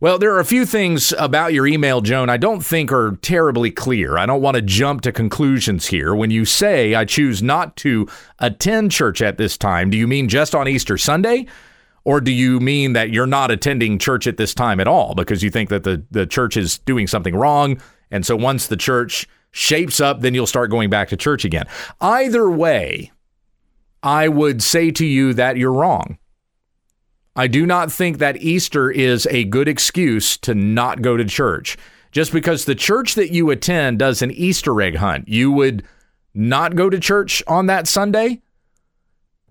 Well, 0.03 0.19
there 0.19 0.33
are 0.33 0.41
a 0.41 0.45
few 0.45 0.65
things 0.65 1.13
about 1.17 1.53
your 1.53 1.65
email, 1.65 2.01
Joan, 2.01 2.29
I 2.29 2.35
don't 2.35 2.59
think 2.59 2.91
are 2.91 3.17
terribly 3.21 3.71
clear. 3.71 4.17
I 4.17 4.25
don't 4.25 4.41
want 4.41 4.55
to 4.55 4.61
jump 4.61 4.99
to 5.03 5.13
conclusions 5.13 5.87
here. 5.87 6.13
When 6.13 6.29
you 6.29 6.43
say 6.43 6.93
I 6.93 7.05
choose 7.05 7.41
not 7.41 7.77
to 7.77 8.09
attend 8.39 8.91
church 8.91 9.21
at 9.21 9.37
this 9.37 9.57
time, 9.57 9.89
do 9.89 9.95
you 9.95 10.05
mean 10.05 10.27
just 10.27 10.53
on 10.53 10.67
Easter 10.67 10.97
Sunday? 10.97 11.47
Or 12.03 12.19
do 12.19 12.33
you 12.33 12.59
mean 12.59 12.91
that 12.91 13.11
you're 13.11 13.25
not 13.25 13.49
attending 13.49 13.97
church 13.97 14.27
at 14.27 14.35
this 14.35 14.53
time 14.53 14.81
at 14.81 14.89
all 14.89 15.15
because 15.15 15.41
you 15.41 15.49
think 15.49 15.69
that 15.69 15.85
the, 15.85 16.03
the 16.11 16.25
church 16.25 16.57
is 16.57 16.79
doing 16.79 17.07
something 17.07 17.33
wrong? 17.33 17.81
And 18.11 18.25
so 18.25 18.35
once 18.35 18.67
the 18.67 18.75
church 18.75 19.25
shapes 19.51 20.01
up, 20.01 20.19
then 20.19 20.33
you'll 20.33 20.47
start 20.47 20.69
going 20.69 20.89
back 20.89 21.07
to 21.11 21.15
church 21.15 21.45
again. 21.45 21.65
Either 22.01 22.49
way, 22.49 23.13
I 24.03 24.27
would 24.27 24.61
say 24.61 24.91
to 24.91 25.05
you 25.05 25.33
that 25.35 25.55
you're 25.55 25.71
wrong. 25.71 26.17
I 27.35 27.47
do 27.47 27.65
not 27.65 27.91
think 27.91 28.19
that 28.19 28.37
Easter 28.37 28.91
is 28.91 29.27
a 29.31 29.43
good 29.45 29.67
excuse 29.67 30.37
to 30.37 30.53
not 30.53 31.01
go 31.01 31.17
to 31.17 31.25
church. 31.25 31.77
Just 32.11 32.31
because 32.31 32.65
the 32.65 32.75
church 32.75 33.15
that 33.15 33.31
you 33.31 33.49
attend 33.49 33.99
does 33.99 34.21
an 34.21 34.29
Easter 34.29 34.79
egg 34.81 34.97
hunt, 34.97 35.27
you 35.27 35.51
would 35.51 35.83
not 36.35 36.75
go 36.75 36.89
to 36.89 36.99
church 36.99 37.41
on 37.47 37.65
that 37.67 37.87
Sunday? 37.87 38.41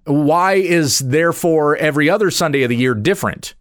Why 0.04 0.54
is 0.54 1.00
therefore 1.00 1.76
every 1.76 2.08
other 2.08 2.30
Sunday 2.30 2.62
of 2.62 2.68
the 2.68 2.76
year 2.76 2.94
different 2.94 3.54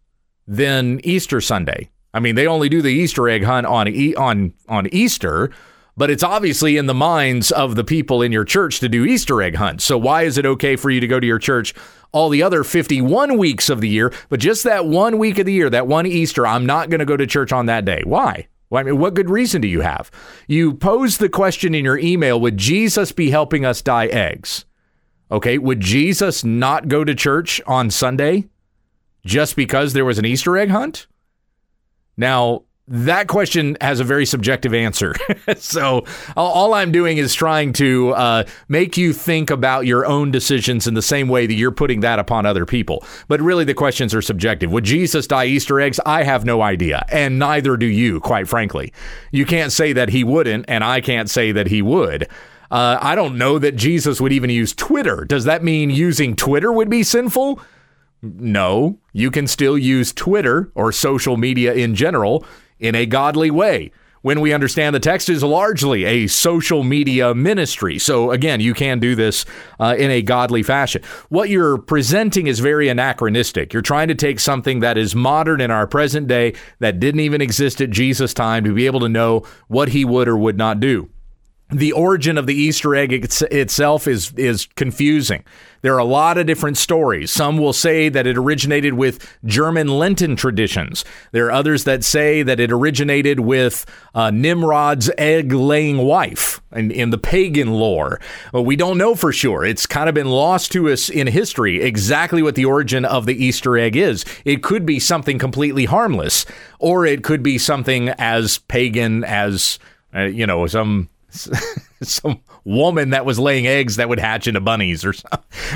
than 0.48 1.00
Easter 1.04 1.42
Sunday? 1.42 1.90
I 2.14 2.20
mean, 2.20 2.36
they 2.36 2.46
only 2.46 2.70
do 2.70 2.82
the 2.82 2.90
Easter 2.90 3.28
egg 3.28 3.44
hunt 3.44 3.66
on 3.66 3.88
on 4.16 4.54
on 4.68 4.88
Easter, 4.88 5.50
but 5.98 6.10
it's 6.10 6.24
obviously 6.24 6.78
in 6.78 6.86
the 6.86 6.94
minds 6.94 7.52
of 7.52 7.76
the 7.76 7.84
people 7.84 8.22
in 8.22 8.32
your 8.32 8.46
church 8.46 8.80
to 8.80 8.90
do 8.90 9.06
Easter 9.06 9.42
egg 9.42 9.56
hunts. 9.56 9.84
So 9.84 9.98
why 9.98 10.24
is 10.24 10.38
it 10.38 10.46
okay 10.46 10.76
for 10.76 10.90
you 10.90 11.00
to 11.00 11.08
go 11.08 11.20
to 11.20 11.28
your 11.28 11.40
church 11.40 11.74
all 12.12 12.30
the 12.30 12.44
other 12.44 12.64
51 12.64 13.38
weeks 13.38 13.70
of 13.70 13.82
the 13.82 13.90
year, 13.90 14.14
but 14.30 14.40
just 14.40 14.64
that 14.64 14.86
one 14.86 15.18
week 15.18 15.40
of 15.40 15.46
the 15.46 15.54
year, 15.54 15.70
that 15.70 15.88
one 15.88 16.06
Easter, 16.06 16.46
I'm 16.46 16.66
not 16.66 16.90
going 16.90 17.00
to 17.00 17.06
go 17.06 17.18
to 17.18 17.28
church 17.28 17.52
on 17.52 17.68
that 17.68 17.86
day. 17.86 18.02
Why? 18.06 18.48
I 18.74 18.84
mean, 18.84 19.00
what 19.00 19.14
good 19.14 19.30
reason 19.30 19.62
do 19.62 19.68
you 19.68 19.82
have? 19.82 20.10
You 20.48 20.74
pose 20.74 21.18
the 21.18 21.30
question 21.30 21.76
in 21.76 21.84
your 21.84 21.98
email 21.98 22.40
Would 22.40 22.58
Jesus 22.58 23.12
be 23.12 23.30
helping 23.30 23.66
us 23.66 23.82
dye 23.82 24.08
eggs? 24.08 24.66
Okay, 25.30 25.58
would 25.58 25.80
Jesus 25.80 26.44
not 26.44 26.88
go 26.88 27.04
to 27.04 27.16
church 27.16 27.62
on 27.66 27.90
Sunday 27.90 28.50
just 29.26 29.56
because 29.56 29.94
there 29.94 30.06
was 30.06 30.20
an 30.20 30.26
Easter 30.26 30.58
egg 30.58 30.70
hunt? 30.70 31.08
Now, 32.18 32.64
that 32.92 33.28
question 33.28 33.78
has 33.80 34.02
a 34.02 34.04
very 34.04 34.26
subjective 34.26 34.74
answer. 34.74 35.16
so 35.58 36.06
all 36.36 36.74
I'm 36.74 36.92
doing 36.92 37.18
is 37.18 37.34
trying 37.34 37.72
to 37.74 38.12
uh, 38.12 38.44
make 38.68 38.98
you 38.98 39.14
think 39.14 39.50
about 39.50 39.86
your 39.86 40.06
own 40.06 40.30
decisions 40.30 40.88
in 40.88 40.94
the 40.94 41.02
same 41.02 41.30
way 41.30 41.48
that 41.48 41.54
you're 41.54 41.72
putting 41.72 42.02
that 42.02 42.20
upon 42.20 42.46
other 42.46 42.66
people. 42.66 43.06
But 43.30 43.42
really, 43.42 43.64
the 43.64 43.74
questions 43.74 44.14
are 44.14 44.22
subjective. 44.22 44.72
Would 44.72 44.84
Jesus 44.84 45.26
dye 45.26 45.46
Easter 45.46 45.80
eggs? 45.80 46.00
I 46.06 46.24
have 46.24 46.44
no 46.44 46.62
idea, 46.62 47.06
and 47.10 47.40
neither 47.40 47.78
do 47.78 47.86
you, 47.86 48.20
quite 48.20 48.48
frankly. 48.48 48.92
You 49.32 49.46
can't 49.46 49.72
say 49.72 49.94
that 49.94 50.10
he 50.10 50.24
wouldn't, 50.26 50.66
and 50.68 50.84
I 50.84 51.00
can't 51.00 51.30
say 51.30 51.54
that 51.54 51.68
he 51.68 51.82
would. 51.82 52.28
Uh, 52.70 52.98
I 53.02 53.16
don't 53.16 53.38
know 53.38 53.58
that 53.60 53.76
Jesus 53.76 54.20
would 54.22 54.32
even 54.32 54.50
use 54.50 54.74
Twitter. 54.74 55.26
Does 55.26 55.46
that 55.46 55.64
mean 55.64 55.90
using 55.90 56.36
Twitter 56.36 56.72
would 56.72 56.90
be 56.90 57.04
sinful? 57.04 57.60
No, 58.22 59.00
you 59.14 59.32
can 59.32 59.48
still 59.48 59.78
use 59.78 60.14
Twitter 60.14 60.72
or 60.76 60.92
social 60.92 61.38
media 61.38 61.74
in 61.74 61.96
general 61.96 62.46
in 62.82 62.96
a 62.96 63.06
godly 63.06 63.50
way. 63.50 63.92
When 64.24 64.40
we 64.40 64.54
understand 64.54 64.94
the 64.94 65.00
text 65.00 65.30
is 65.30 65.42
largely 65.42 66.06
a 66.06 66.28
social 66.28 66.84
media 66.84 67.34
ministry. 67.34 67.98
So, 67.98 68.30
again, 68.30 68.60
you 68.60 68.76
can 68.76 69.00
do 69.00 69.16
this 69.16 69.46
uh, 69.80 69.96
in 69.98 70.12
a 70.12 70.22
godly 70.22 70.62
fashion. 70.62 71.02
What 71.30 71.50
you're 71.50 71.80
presenting 71.80 72.46
is 72.46 72.60
very 72.60 72.88
anachronistic. 72.88 73.74
You're 73.74 73.82
trying 73.82 74.10
to 74.10 74.16
take 74.16 74.40
something 74.40 74.82
that 74.82 74.96
is 74.96 75.16
modern 75.16 75.60
in 75.60 75.72
our 75.72 75.88
present 75.88 76.28
day 76.28 76.54
that 76.78 77.00
didn't 77.00 77.22
even 77.22 77.42
exist 77.42 77.82
at 77.82 77.90
Jesus' 77.90 78.34
time 78.34 78.64
to 78.64 78.76
be 78.76 78.86
able 78.86 79.00
to 79.00 79.10
know 79.10 79.42
what 79.68 79.90
he 79.90 80.06
would 80.06 80.28
or 80.28 80.38
would 80.38 80.58
not 80.58 80.80
do 80.80 81.10
the 81.72 81.94
origin 81.94 82.38
of 82.38 82.48
the 82.48 82.54
Easter 82.54 82.96
egg 82.96 83.14
it's, 83.14 83.42
itself 83.44 84.08
is 84.08 84.34
is 84.36 84.68
confusing. 84.76 85.44
There 85.82 85.96
are 85.96 86.00
a 86.00 86.06
lot 86.06 86.38
of 86.38 86.46
different 86.46 86.78
stories. 86.78 87.32
Some 87.32 87.58
will 87.58 87.74
say 87.74 88.08
that 88.10 88.28
it 88.28 88.38
originated 88.38 88.94
with 88.94 89.28
German 89.46 89.88
Lenten 89.88 90.36
traditions. 90.36 91.04
There 91.32 91.48
are 91.48 91.52
others 91.52 91.86
that 91.86 92.04
say 92.04 92.44
that 92.44 92.60
it 92.60 92.72
originated 92.72 93.40
with 93.40 93.88
uh, 94.14 94.30
Nimrod's 94.30 95.10
egg-laying 95.18 95.98
wife 95.98 96.62
in, 96.72 96.92
in 96.92 97.10
the 97.10 97.18
pagan 97.18 97.72
lore. 97.72 98.20
Well, 98.54 98.64
we 98.64 98.76
don't 98.76 99.00
know 99.00 99.16
for 99.16 99.34
sure. 99.34 99.66
It's 99.66 99.88
kind 99.88 100.08
of 100.08 100.14
been 100.14 100.30
lost 100.30 100.72
to 100.74 100.88
us 100.88 101.10
in 101.10 101.26
history 101.26 101.82
exactly 101.82 102.44
what 102.44 102.54
the 102.54 102.66
origin 102.66 103.04
of 103.04 103.26
the 103.26 103.44
Easter 103.44 103.76
egg 103.76 103.96
is. 103.96 104.24
It 104.46 104.62
could 104.62 104.86
be 104.86 105.00
something 105.00 105.40
completely 105.40 105.86
harmless, 105.86 106.46
or 106.78 107.08
it 107.08 107.24
could 107.24 107.42
be 107.42 107.58
something 107.58 108.10
as 108.20 108.60
pagan 108.60 109.24
as 109.24 109.80
uh, 110.14 110.24
you 110.24 110.46
know 110.46 110.68
some 110.68 111.10
some 112.02 112.40
woman 112.64 113.12
that 113.12 113.26
was 113.26 113.40
laying 113.40 113.68
eggs 113.68 113.96
that 113.96 114.10
would 114.10 114.20
hatch 114.20 114.48
into 114.48 114.60
bunnies 114.60 115.06
or 115.06 115.14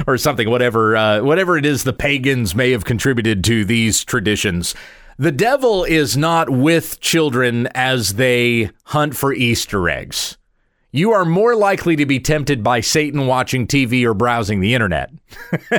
or 0.08 0.18
something 0.18 0.50
whatever 0.50 0.96
uh, 0.96 1.22
whatever 1.22 1.58
it 1.58 1.66
is 1.66 1.84
the 1.84 1.94
pagans 1.94 2.56
may 2.56 2.72
have 2.72 2.86
contributed 2.86 3.44
to 3.44 3.66
these 3.66 4.04
traditions 4.04 4.76
the 5.18 5.32
devil 5.32 5.84
is 5.84 6.18
not 6.18 6.50
with 6.50 7.00
children 7.00 7.68
as 7.74 8.16
they 8.16 8.70
hunt 8.86 9.16
for 9.16 9.34
easter 9.34 9.90
eggs 9.90 10.38
you 10.96 11.12
are 11.12 11.26
more 11.26 11.58
likely 11.58 11.98
to 11.98 12.06
be 12.06 12.22
tempted 12.22 12.64
by 12.64 12.80
Satan 12.80 13.28
watching 13.28 13.68
TV 13.68 14.06
or 14.06 14.14
browsing 14.14 14.62
the 14.62 14.74
internet 14.74 15.12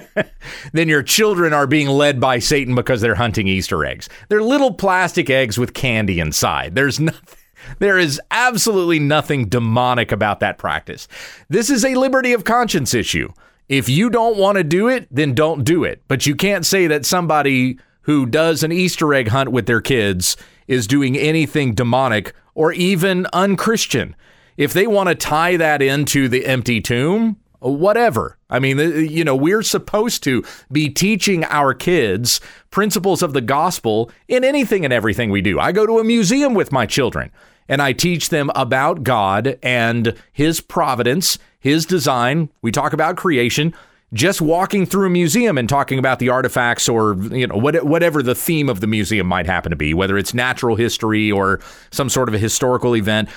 than 0.75 0.91
your 0.91 1.03
children 1.03 1.55
are 1.55 1.67
being 1.67 1.89
led 1.89 2.21
by 2.21 2.39
Satan 2.39 2.75
because 2.75 3.01
they're 3.01 3.15
hunting 3.15 3.49
Easter 3.49 3.83
eggs. 3.83 4.11
They're 4.29 4.43
little 4.43 4.75
plastic 4.75 5.31
eggs 5.31 5.57
with 5.57 5.73
candy 5.73 6.21
inside. 6.21 6.75
There's 6.75 7.01
nothing 7.01 7.39
there 7.79 7.99
is 7.99 8.21
absolutely 8.31 8.99
nothing 8.99 9.49
demonic 9.49 10.13
about 10.13 10.41
that 10.41 10.59
practice. 10.59 11.09
This 11.49 11.71
is 11.71 11.85
a 11.85 11.95
liberty 11.95 12.33
of 12.33 12.45
conscience 12.45 12.95
issue. 12.95 13.33
If 13.69 13.89
you 13.89 14.11
don't 14.11 14.37
want 14.37 14.59
to 14.59 14.65
do 14.65 14.89
it, 14.89 15.09
then 15.11 15.35
don't 15.35 15.65
do 15.65 15.85
it. 15.85 16.03
But 16.09 16.27
you 16.27 16.37
can't 16.37 16.65
say 16.65 16.87
that 16.87 17.05
somebody 17.05 17.79
who 18.03 18.25
does 18.25 18.63
an 18.63 18.71
Easter 18.71 19.13
egg 19.13 19.29
hunt 19.29 19.51
with 19.51 19.67
their 19.67 19.81
kids 19.81 20.37
is 20.69 20.87
doing 20.87 21.17
anything 21.17 21.75
demonic 21.75 22.33
or 22.55 22.73
even 22.73 23.27
unchristian. 23.33 24.15
If 24.57 24.73
they 24.73 24.87
want 24.87 25.09
to 25.09 25.15
tie 25.15 25.57
that 25.57 25.83
into 25.83 26.29
the 26.29 26.47
empty 26.47 26.81
tomb, 26.81 27.37
whatever. 27.59 28.39
I 28.49 28.59
mean, 28.59 28.79
you 28.79 29.25
know, 29.25 29.35
we're 29.35 29.63
supposed 29.63 30.23
to 30.25 30.45
be 30.71 30.89
teaching 30.89 31.45
our 31.45 31.75
kids 31.75 32.41
principles 32.71 33.23
of 33.23 33.33
the 33.33 33.41
gospel 33.41 34.11
in 34.29 34.45
anything 34.45 34.85
and 34.85 34.93
everything 34.93 35.31
we 35.31 35.43
do. 35.43 35.59
I 35.59 35.73
go 35.73 35.87
to 35.87 35.99
a 35.99 36.05
museum 36.05 36.55
with 36.55 36.73
my 36.73 36.87
children 36.87 37.33
and 37.69 37.83
I 37.83 37.93
teach 37.93 38.29
them 38.29 38.51
about 38.55 39.03
God 39.03 39.59
and 39.63 40.15
His 40.33 40.61
providence, 40.61 41.39
His 41.59 41.87
design. 41.87 42.49
We 42.63 42.73
talk 42.73 42.93
about 42.93 43.17
creation. 43.17 43.75
Just 44.13 44.41
walking 44.41 44.87
through 44.87 45.09
a 45.09 45.11
museum 45.11 45.59
and 45.59 45.69
talking 45.69 45.99
about 45.99 46.21
the 46.21 46.29
artifacts, 46.29 46.89
or 46.89 47.15
you 47.33 47.47
know, 47.47 47.57
whatever 47.57 48.23
the 48.23 48.37
theme 48.37 48.69
of 48.69 48.81
the 48.81 48.87
museum 48.87 49.27
might 49.27 49.47
happen 49.47 49.71
to 49.71 49.77
be, 49.77 49.95
whether 49.95 50.17
it's 50.17 50.33
natural 50.33 50.77
history 50.77 51.31
or 51.31 51.61
some 51.91 52.09
sort 52.09 52.29
of 52.29 52.35
a 52.35 52.39
historical 52.39 52.95
event, 52.95 53.29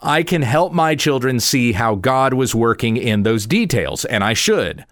I 0.00 0.22
can 0.22 0.42
help 0.42 0.72
my 0.72 0.94
children 0.94 1.40
see 1.40 1.72
how 1.72 1.94
God 1.94 2.34
was 2.34 2.54
working 2.54 2.98
in 2.98 3.22
those 3.22 3.46
details, 3.46 4.04
and 4.04 4.22
I 4.22 4.34
should 4.34 4.84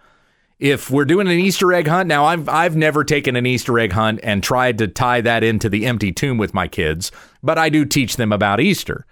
if 0.58 0.90
we're 0.90 1.04
doing 1.04 1.26
an 1.26 1.38
Easter 1.38 1.72
egg 1.72 1.86
hunt, 1.86 2.08
now 2.08 2.24
I've 2.24 2.48
I've 2.48 2.76
never 2.76 3.04
taken 3.04 3.36
an 3.36 3.46
Easter 3.46 3.78
egg 3.78 3.92
hunt 3.92 4.20
and 4.22 4.42
tried 4.42 4.78
to 4.78 4.88
tie 4.88 5.20
that 5.20 5.44
into 5.44 5.68
the 5.68 5.86
empty 5.86 6.12
tomb 6.12 6.38
with 6.38 6.54
my 6.54 6.66
kids, 6.66 7.12
but 7.42 7.58
I 7.58 7.68
do 7.68 7.84
teach 7.84 8.16
them 8.16 8.32
about 8.32 8.60
Easter. 8.60 9.04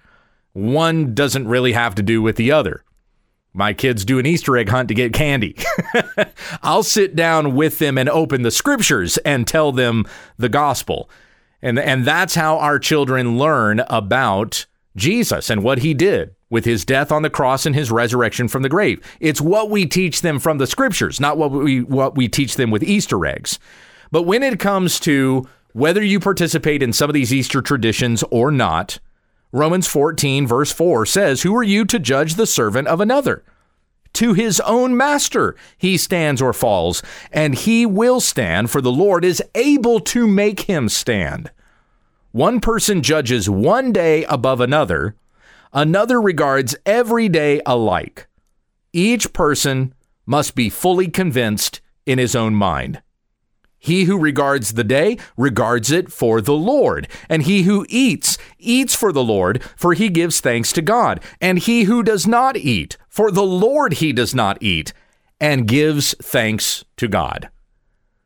One 0.53 1.15
doesn't 1.15 1.49
really 1.49 1.73
have 1.73 1.95
to 1.97 2.03
do 2.03 2.23
with 2.23 2.37
the 2.37 2.53
other. 2.53 2.85
My 3.53 3.73
kids 3.73 4.05
do 4.05 4.19
an 4.19 4.27
Easter 4.27 4.57
egg 4.57 4.69
hunt 4.69 4.89
to 4.89 4.95
get 4.95 5.13
candy. 5.13 5.57
I'll 6.63 6.83
sit 6.83 7.15
down 7.15 7.55
with 7.55 7.79
them 7.79 7.99
and 7.99 8.09
open 8.09 8.43
the 8.43 8.51
scriptures 8.51 9.17
and 9.19 9.47
tell 9.47 9.71
them 9.71 10.07
the 10.39 10.49
gospel. 10.49 11.11
And 11.61 11.79
and 11.79 12.05
that's 12.05 12.35
how 12.35 12.59
our 12.59 12.79
children 12.79 13.39
learn 13.39 13.81
about 13.89 14.67
Jesus 14.97 15.51
and 15.51 15.63
what 15.63 15.79
he 15.79 15.93
did 15.93 16.35
with 16.55 16.65
his 16.65 16.85
death 16.85 17.11
on 17.11 17.23
the 17.23 17.29
cross 17.29 17.67
and 17.67 17.75
his 17.75 17.91
resurrection 17.91 18.47
from 18.47 18.63
the 18.63 18.69
grave. 18.69 19.01
It's 19.19 19.41
what 19.41 19.71
we 19.71 19.87
teach 19.87 20.21
them 20.21 20.39
from 20.39 20.59
the 20.59 20.69
scriptures, 20.69 21.19
not 21.19 21.37
what 21.37 21.51
we 21.51 21.83
what 21.83 22.17
we 22.17 22.29
teach 22.29 22.55
them 22.55 22.71
with 22.71 22.85
Easter 22.85 23.27
eggs. 23.27 23.59
But 24.13 24.23
when 24.23 24.45
it 24.45 24.61
comes 24.61 25.01
to 25.01 25.49
whether 25.73 26.01
you 26.01 26.21
participate 26.21 26.81
in 26.81 26.93
some 26.93 27.11
of 27.11 27.15
these 27.15 27.35
Easter 27.35 27.61
traditions 27.61 28.23
or 28.31 28.53
not, 28.53 29.01
Romans 29.51 29.89
14 29.89 30.47
verse 30.47 30.71
4 30.71 31.05
says, 31.05 31.43
"Who 31.43 31.57
are 31.57 31.65
you 31.65 31.85
to 31.87 31.99
judge 31.99 32.37
the 32.37 32.47
servant 32.47 32.87
of 32.87 33.01
another?" 33.01 33.43
To 34.13 34.33
his 34.33 34.61
own 34.61 34.97
master 34.97 35.57
he 35.77 35.97
stands 35.97 36.41
or 36.41 36.53
falls, 36.53 37.03
and 37.33 37.57
he 37.57 37.85
will 37.85 38.21
stand, 38.21 38.71
for 38.71 38.81
the 38.81 38.93
Lord 38.93 39.25
is 39.25 39.43
able 39.57 39.99
to 39.99 40.29
make 40.29 40.61
him 40.61 40.89
stand. 40.89 41.51
One 42.31 42.61
person 42.61 43.03
judges 43.03 43.51
one 43.51 43.91
day 43.91 44.23
above 44.27 44.61
another, 44.61 45.17
Another 45.77 46.21
regards 46.21 46.77
every 46.87 47.29
day 47.29 47.61
alike. 47.67 48.29
Each 48.93 49.33
person 49.33 49.93
must 50.25 50.55
be 50.55 50.71
fully 50.71 51.09
convinced 51.09 51.81
in 52.07 52.19
his 52.19 52.37
own 52.37 52.55
mind. 52.55 53.03
He 53.77 54.05
who 54.05 54.17
regards 54.17 54.75
the 54.75 54.85
day 54.85 55.19
regards 55.37 55.91
it 55.91 56.13
for 56.13 56.41
the 56.41 56.55
Lord, 56.55 57.09
and 57.29 57.43
he 57.43 57.65
who 57.65 57.85
eats 57.89 58.39
eats 58.57 58.95
for 58.95 59.13
the 59.13 59.25
Lord, 59.25 59.63
for 59.77 59.95
he 59.95 60.09
gives 60.09 60.41
thanks 60.41 60.73
to 60.73 60.81
God. 60.81 61.21
And 61.41 61.59
he 61.59 61.83
who 61.83 62.05
does 62.05 62.25
not 62.25 62.57
eat, 62.57 62.97
for 63.09 63.33
the 63.33 63.43
Lord 63.43 63.95
he 63.95 64.13
does 64.13 64.33
not 64.35 64.63
eat, 64.63 64.93
and 65.41 65.67
gives 65.67 66.15
thanks 66.23 66.85
to 66.99 67.09
God. 67.09 67.51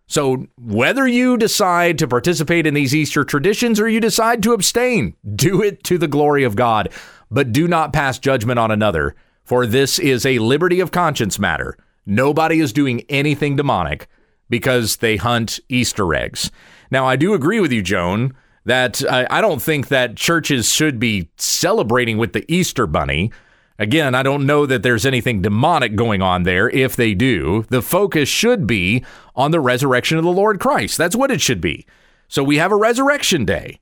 So, 0.06 0.46
whether 0.56 1.06
you 1.06 1.36
decide 1.36 1.98
to 1.98 2.08
participate 2.08 2.66
in 2.66 2.72
these 2.74 2.94
Easter 2.94 3.24
traditions 3.24 3.80
or 3.80 3.88
you 3.88 4.00
decide 4.00 4.42
to 4.44 4.54
abstain, 4.54 5.16
do 5.34 5.62
it 5.62 5.82
to 5.84 5.98
the 5.98 6.08
glory 6.08 6.44
of 6.44 6.56
God 6.56 6.88
but 7.30 7.52
do 7.52 7.68
not 7.68 7.92
pass 7.92 8.18
judgment 8.18 8.58
on 8.58 8.70
another, 8.70 9.14
for 9.44 9.66
this 9.66 9.98
is 9.98 10.24
a 10.24 10.38
liberty 10.38 10.80
of 10.80 10.90
conscience 10.90 11.38
matter. 11.38 11.76
Nobody 12.06 12.60
is 12.60 12.72
doing 12.72 13.02
anything 13.08 13.56
demonic 13.56 14.08
because 14.48 14.96
they 14.96 15.16
hunt 15.16 15.60
Easter 15.68 16.14
eggs. 16.14 16.50
Now, 16.90 17.06
I 17.06 17.16
do 17.16 17.34
agree 17.34 17.60
with 17.60 17.72
you, 17.72 17.82
Joan, 17.82 18.34
that 18.64 19.02
I, 19.10 19.26
I 19.30 19.40
don't 19.40 19.62
think 19.62 19.88
that 19.88 20.16
churches 20.16 20.72
should 20.72 20.98
be 20.98 21.30
celebrating 21.36 22.18
with 22.18 22.32
the 22.32 22.50
Easter 22.52 22.86
bunny. 22.86 23.30
Again, 23.78 24.14
I 24.14 24.22
don't 24.22 24.46
know 24.46 24.66
that 24.66 24.82
there's 24.82 25.06
anything 25.06 25.42
demonic 25.42 25.94
going 25.96 26.20
on 26.20 26.42
there. 26.42 26.68
If 26.70 26.96
they 26.96 27.14
do, 27.14 27.64
the 27.68 27.82
focus 27.82 28.28
should 28.28 28.66
be 28.66 29.04
on 29.36 29.52
the 29.52 29.60
resurrection 29.60 30.18
of 30.18 30.24
the 30.24 30.30
Lord 30.30 30.58
Christ. 30.60 30.98
That's 30.98 31.14
what 31.14 31.30
it 31.30 31.40
should 31.40 31.60
be. 31.60 31.86
So 32.26 32.42
we 32.42 32.56
have 32.56 32.72
a 32.72 32.76
resurrection 32.76 33.44
day. 33.44 33.78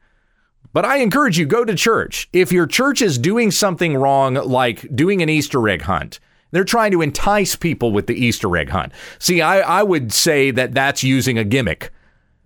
But 0.76 0.84
I 0.84 0.98
encourage 0.98 1.38
you 1.38 1.46
go 1.46 1.64
to 1.64 1.74
church. 1.74 2.28
If 2.34 2.52
your 2.52 2.66
church 2.66 3.00
is 3.00 3.16
doing 3.16 3.50
something 3.50 3.96
wrong 3.96 4.34
like 4.34 4.94
doing 4.94 5.22
an 5.22 5.30
Easter 5.30 5.66
egg 5.70 5.80
hunt, 5.80 6.20
they're 6.50 6.64
trying 6.64 6.90
to 6.90 7.00
entice 7.00 7.56
people 7.56 7.92
with 7.92 8.08
the 8.08 8.14
Easter 8.14 8.54
egg 8.58 8.68
hunt. 8.68 8.92
See, 9.18 9.40
I, 9.40 9.60
I 9.60 9.82
would 9.82 10.12
say 10.12 10.50
that 10.50 10.74
that's 10.74 11.02
using 11.02 11.38
a 11.38 11.44
gimmick 11.44 11.92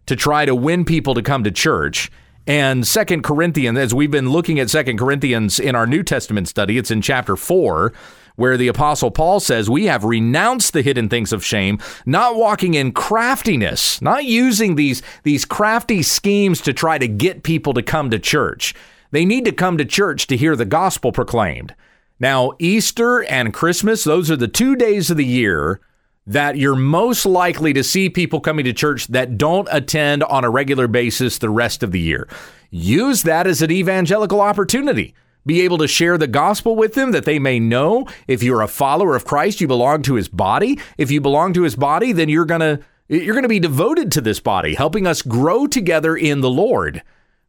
to 0.06 0.14
try 0.14 0.44
to 0.44 0.54
win 0.54 0.84
people 0.84 1.14
to 1.14 1.22
come 1.22 1.42
to 1.42 1.50
church 1.50 2.08
And 2.46 2.86
Second 2.86 3.22
Corinthians, 3.22 3.78
as 3.78 3.94
we've 3.94 4.10
been 4.10 4.30
looking 4.30 4.58
at 4.58 4.70
Second 4.70 4.98
Corinthians 4.98 5.60
in 5.60 5.74
our 5.74 5.86
New 5.86 6.02
Testament 6.02 6.48
study, 6.48 6.78
it's 6.78 6.90
in 6.90 7.02
chapter 7.02 7.36
4 7.36 7.92
where 8.40 8.56
the 8.56 8.68
apostle 8.68 9.10
Paul 9.10 9.38
says, 9.38 9.68
We 9.68 9.84
have 9.84 10.02
renounced 10.02 10.72
the 10.72 10.80
hidden 10.80 11.10
things 11.10 11.30
of 11.30 11.44
shame, 11.44 11.78
not 12.06 12.36
walking 12.36 12.72
in 12.72 12.90
craftiness, 12.90 14.00
not 14.00 14.24
using 14.24 14.76
these, 14.76 15.02
these 15.24 15.44
crafty 15.44 16.02
schemes 16.02 16.62
to 16.62 16.72
try 16.72 16.96
to 16.96 17.06
get 17.06 17.42
people 17.42 17.74
to 17.74 17.82
come 17.82 18.08
to 18.08 18.18
church. 18.18 18.74
They 19.10 19.26
need 19.26 19.44
to 19.44 19.52
come 19.52 19.76
to 19.76 19.84
church 19.84 20.26
to 20.28 20.38
hear 20.38 20.56
the 20.56 20.64
gospel 20.64 21.12
proclaimed. 21.12 21.74
Now, 22.18 22.52
Easter 22.58 23.22
and 23.24 23.52
Christmas, 23.52 24.04
those 24.04 24.30
are 24.30 24.36
the 24.36 24.48
two 24.48 24.74
days 24.74 25.10
of 25.10 25.18
the 25.18 25.24
year 25.26 25.78
that 26.26 26.56
you're 26.56 26.74
most 26.74 27.26
likely 27.26 27.74
to 27.74 27.84
see 27.84 28.08
people 28.08 28.40
coming 28.40 28.64
to 28.64 28.72
church 28.72 29.06
that 29.08 29.36
don't 29.36 29.68
attend 29.70 30.22
on 30.22 30.44
a 30.44 30.50
regular 30.50 30.88
basis 30.88 31.36
the 31.36 31.50
rest 31.50 31.82
of 31.82 31.92
the 31.92 32.00
year. 32.00 32.26
Use 32.70 33.22
that 33.24 33.46
as 33.46 33.60
an 33.60 33.70
evangelical 33.70 34.40
opportunity. 34.40 35.14
Be 35.46 35.62
able 35.62 35.78
to 35.78 35.88
share 35.88 36.18
the 36.18 36.26
gospel 36.26 36.76
with 36.76 36.94
them 36.94 37.12
that 37.12 37.24
they 37.24 37.38
may 37.38 37.58
know 37.58 38.06
if 38.28 38.42
you're 38.42 38.62
a 38.62 38.68
follower 38.68 39.16
of 39.16 39.24
Christ, 39.24 39.60
you 39.60 39.66
belong 39.66 40.02
to 40.02 40.14
his 40.14 40.28
body. 40.28 40.78
If 40.98 41.10
you 41.10 41.20
belong 41.20 41.54
to 41.54 41.62
his 41.62 41.76
body, 41.76 42.12
then 42.12 42.28
you're 42.28 42.44
going 42.44 42.60
to 42.60 42.80
you're 43.08 43.34
going 43.34 43.42
to 43.42 43.48
be 43.48 43.58
devoted 43.58 44.12
to 44.12 44.20
this 44.20 44.38
body, 44.38 44.74
helping 44.74 45.04
us 45.04 45.22
grow 45.22 45.66
together 45.66 46.16
in 46.16 46.42
the 46.42 46.50
Lord. 46.50 47.02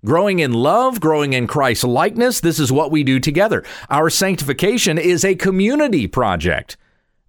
Growing 0.03 0.39
in 0.39 0.53
love, 0.53 0.99
growing 0.99 1.33
in 1.33 1.45
Christ 1.45 1.83
likeness, 1.83 2.39
this 2.39 2.59
is 2.59 2.71
what 2.71 2.89
we 2.89 3.03
do 3.03 3.19
together. 3.19 3.63
Our 3.87 4.09
sanctification 4.09 4.97
is 4.97 5.23
a 5.23 5.35
community 5.35 6.07
project 6.07 6.77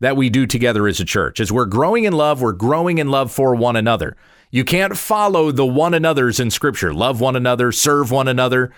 that 0.01 0.17
we 0.17 0.31
do 0.31 0.47
together 0.47 0.89
as 0.89 0.99
a 0.99 1.05
church. 1.05 1.39
As 1.41 1.53
we're 1.53 1.67
growing 1.67 2.05
in 2.05 2.15
love, 2.15 2.41
we're 2.41 2.53
growing 2.53 2.97
in 2.97 3.09
love 3.09 3.31
for 3.31 3.55
one 3.55 3.77
another. 3.77 4.17
You 4.51 4.65
can't 4.65 4.97
follow 4.97 5.53
the 5.53 5.67
one 5.67 5.93
another's 5.93 6.41
in 6.41 6.51
Scripture. 6.51 6.95
Love 6.95 7.21
one 7.21 7.37
another, 7.37 7.71
serve 7.71 8.11
one 8.11 8.29
another, 8.29 8.73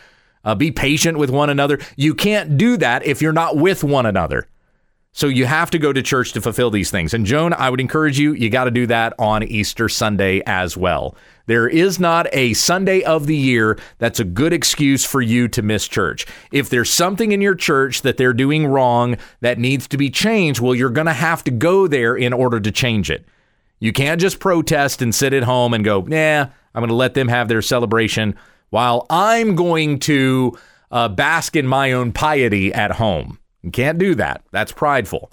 uh, 0.44 0.54
be 0.54 0.70
patient 0.70 1.18
with 1.18 1.30
one 1.30 1.50
another. 1.50 1.78
You 1.96 2.14
can't 2.14 2.56
do 2.56 2.76
that 2.78 3.04
if 3.04 3.22
you're 3.22 3.32
not 3.32 3.56
with 3.56 3.84
one 3.84 4.06
another. 4.06 4.48
So 5.16 5.28
you 5.28 5.46
have 5.46 5.70
to 5.70 5.78
go 5.78 5.92
to 5.92 6.02
church 6.02 6.32
to 6.32 6.40
fulfill 6.40 6.72
these 6.72 6.90
things. 6.90 7.14
And 7.14 7.24
Joan, 7.24 7.52
I 7.52 7.70
would 7.70 7.80
encourage 7.80 8.18
you, 8.18 8.32
you 8.32 8.50
got 8.50 8.64
to 8.64 8.72
do 8.72 8.88
that 8.88 9.14
on 9.16 9.44
Easter 9.44 9.88
Sunday 9.88 10.42
as 10.44 10.76
well. 10.76 11.14
There 11.46 11.68
is 11.68 12.00
not 12.00 12.26
a 12.32 12.52
Sunday 12.54 13.02
of 13.02 13.28
the 13.28 13.36
year 13.36 13.78
that's 13.98 14.18
a 14.18 14.24
good 14.24 14.52
excuse 14.52 15.04
for 15.04 15.22
you 15.22 15.46
to 15.48 15.62
miss 15.62 15.86
church. 15.86 16.26
If 16.50 16.68
there's 16.68 16.90
something 16.90 17.30
in 17.30 17.40
your 17.40 17.54
church 17.54 18.02
that 18.02 18.16
they're 18.16 18.32
doing 18.32 18.66
wrong 18.66 19.16
that 19.40 19.60
needs 19.60 19.86
to 19.88 19.96
be 19.96 20.10
changed, 20.10 20.60
well, 20.60 20.74
you're 20.74 20.90
going 20.90 21.06
to 21.06 21.12
have 21.12 21.44
to 21.44 21.52
go 21.52 21.86
there 21.86 22.16
in 22.16 22.32
order 22.32 22.58
to 22.58 22.72
change 22.72 23.08
it. 23.08 23.24
You 23.78 23.92
can't 23.92 24.20
just 24.20 24.40
protest 24.40 25.00
and 25.00 25.14
sit 25.14 25.32
at 25.32 25.44
home 25.44 25.74
and 25.74 25.84
go, 25.84 26.00
nah, 26.00 26.48
I'm 26.74 26.80
going 26.80 26.88
to 26.88 26.94
let 26.94 27.14
them 27.14 27.28
have 27.28 27.46
their 27.46 27.62
celebration 27.62 28.34
while 28.74 29.06
I'm 29.08 29.54
going 29.54 30.00
to 30.00 30.58
uh, 30.90 31.08
bask 31.08 31.54
in 31.54 31.64
my 31.64 31.92
own 31.92 32.10
piety 32.10 32.74
at 32.74 32.90
home. 32.90 33.38
You 33.62 33.70
can't 33.70 33.98
do 33.98 34.16
that. 34.16 34.42
That's 34.50 34.72
prideful. 34.72 35.30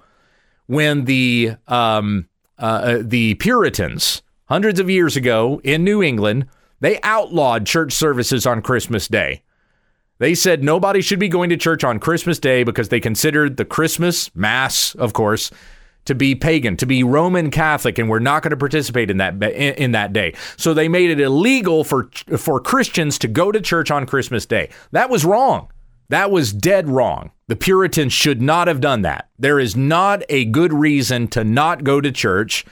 When 0.68 1.06
the 1.06 1.56
um, 1.68 2.30
uh, 2.60 2.62
uh, 2.62 2.98
the 3.02 3.34
Puritans, 3.34 4.22
hundreds 4.46 4.80
of 4.80 4.92
years 4.92 5.18
ago 5.18 5.60
in 5.64 5.84
New 5.84 6.04
England, 6.04 6.46
they 6.82 7.00
outlawed 7.02 7.66
church 7.66 7.94
services 7.94 8.46
on 8.46 8.62
Christmas 8.62 9.08
Day. 9.08 9.42
They 10.20 10.36
said 10.36 10.64
nobody 10.64 11.02
should 11.02 11.18
be 11.18 11.28
going 11.28 11.50
to 11.50 11.58
church 11.58 11.84
on 11.84 11.98
Christmas 11.98 12.38
Day 12.38 12.64
because 12.64 12.90
they 12.90 13.00
considered 13.00 13.58
the 13.58 13.66
Christmas 13.66 14.30
Mass, 14.36 14.94
of 14.94 15.14
course, 15.14 15.50
to 16.06 16.16
be 16.16 16.36
pagan, 16.36 16.78
to 16.78 16.86
be 16.86 17.04
Roman 17.04 17.52
Catholic, 17.52 17.98
and 18.00 18.10
we're 18.10 18.20
not 18.20 18.44
going 18.44 18.52
to 18.52 18.58
participate 18.58 19.12
in 19.12 19.18
that 19.18 19.42
in 19.44 19.92
that 19.92 20.14
day. 20.14 20.34
So 20.58 20.74
they 20.74 20.88
made 20.88 21.10
it 21.10 21.20
illegal 21.20 21.84
for 21.84 22.10
for 22.38 22.60
Christians 22.60 23.20
to 23.20 23.28
go 23.28 23.52
to 23.52 23.62
church 23.62 23.92
on 23.92 24.06
Christmas 24.06 24.46
Day. 24.46 24.70
That 24.92 25.10
was 25.10 25.26
wrong. 25.26 25.70
That 26.10 26.30
was 26.30 26.52
dead 26.52 26.90
wrong. 26.90 27.32
The 27.48 27.56
Puritans 27.56 28.12
should 28.12 28.42
not 28.42 28.68
have 28.68 28.82
done 28.82 29.04
that. 29.04 29.30
There 29.40 29.60
is 29.60 29.78
not 29.78 30.24
a 30.28 30.44
good 30.46 30.74
reason 30.74 31.30
to 31.30 31.44
not 31.46 31.86
go 31.86 32.02
to 32.02 32.12
church 32.12 32.66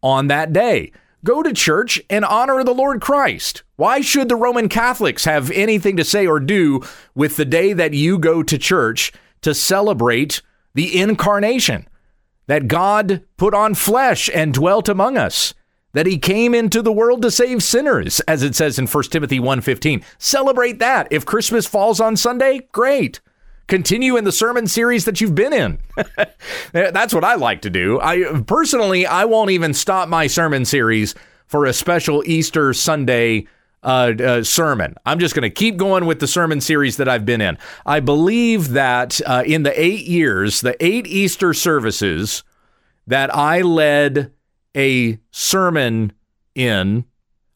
on 0.00 0.28
that 0.28 0.52
day. 0.52 0.92
Go 1.24 1.42
to 1.42 1.52
church 1.52 2.00
and 2.10 2.24
honor 2.24 2.62
the 2.62 2.74
Lord 2.74 3.00
Christ. 3.00 3.62
Why 3.76 4.00
should 4.02 4.28
the 4.28 4.36
Roman 4.36 4.68
Catholics 4.68 5.24
have 5.24 5.50
anything 5.50 5.96
to 5.96 6.04
say 6.04 6.26
or 6.26 6.38
do 6.38 6.82
with 7.14 7.36
the 7.36 7.46
day 7.46 7.72
that 7.72 7.94
you 7.94 8.18
go 8.18 8.42
to 8.42 8.58
church 8.58 9.10
to 9.40 9.54
celebrate 9.54 10.42
the 10.74 11.00
incarnation? 11.00 11.88
That 12.46 12.68
God 12.68 13.24
put 13.36 13.54
on 13.54 13.74
flesh 13.74 14.28
and 14.32 14.52
dwelt 14.52 14.88
among 14.88 15.16
us 15.16 15.54
that 15.94 16.06
he 16.06 16.18
came 16.18 16.54
into 16.54 16.82
the 16.82 16.92
world 16.92 17.22
to 17.22 17.30
save 17.30 17.62
sinners 17.62 18.20
as 18.20 18.42
it 18.42 18.54
says 18.54 18.78
in 18.78 18.86
1 18.86 19.04
Timothy 19.10 19.40
1:15 19.40 20.02
celebrate 20.18 20.78
that. 20.80 21.08
If 21.10 21.24
Christmas 21.24 21.66
falls 21.66 22.00
on 22.00 22.16
Sunday 22.16 22.68
great. 22.72 23.20
Continue 23.66 24.18
in 24.18 24.24
the 24.24 24.32
sermon 24.32 24.66
series 24.66 25.06
that 25.06 25.22
you've 25.22 25.34
been 25.34 25.54
in. 25.54 25.78
That's 26.72 27.14
what 27.14 27.24
I 27.24 27.36
like 27.36 27.62
to 27.62 27.70
do. 27.70 27.98
I 27.98 28.42
personally 28.46 29.06
I 29.06 29.24
won't 29.24 29.52
even 29.52 29.72
stop 29.72 30.08
my 30.08 30.26
sermon 30.26 30.66
series 30.66 31.14
for 31.46 31.64
a 31.64 31.72
special 31.72 32.22
Easter 32.26 32.74
Sunday 32.74 33.46
uh, 33.84 34.12
uh, 34.18 34.42
sermon. 34.42 34.94
I'm 35.04 35.18
just 35.18 35.34
going 35.34 35.42
to 35.42 35.50
keep 35.50 35.76
going 35.76 36.06
with 36.06 36.18
the 36.18 36.26
sermon 36.26 36.60
series 36.60 36.96
that 36.96 37.08
I've 37.08 37.26
been 37.26 37.40
in. 37.40 37.58
I 37.84 38.00
believe 38.00 38.70
that 38.70 39.20
uh, 39.26 39.44
in 39.46 39.62
the 39.62 39.80
eight 39.80 40.06
years, 40.06 40.62
the 40.62 40.82
eight 40.84 41.06
Easter 41.06 41.54
services 41.54 42.42
that 43.06 43.34
I 43.34 43.60
led 43.60 44.32
a 44.74 45.18
sermon 45.30 46.12
in 46.54 47.04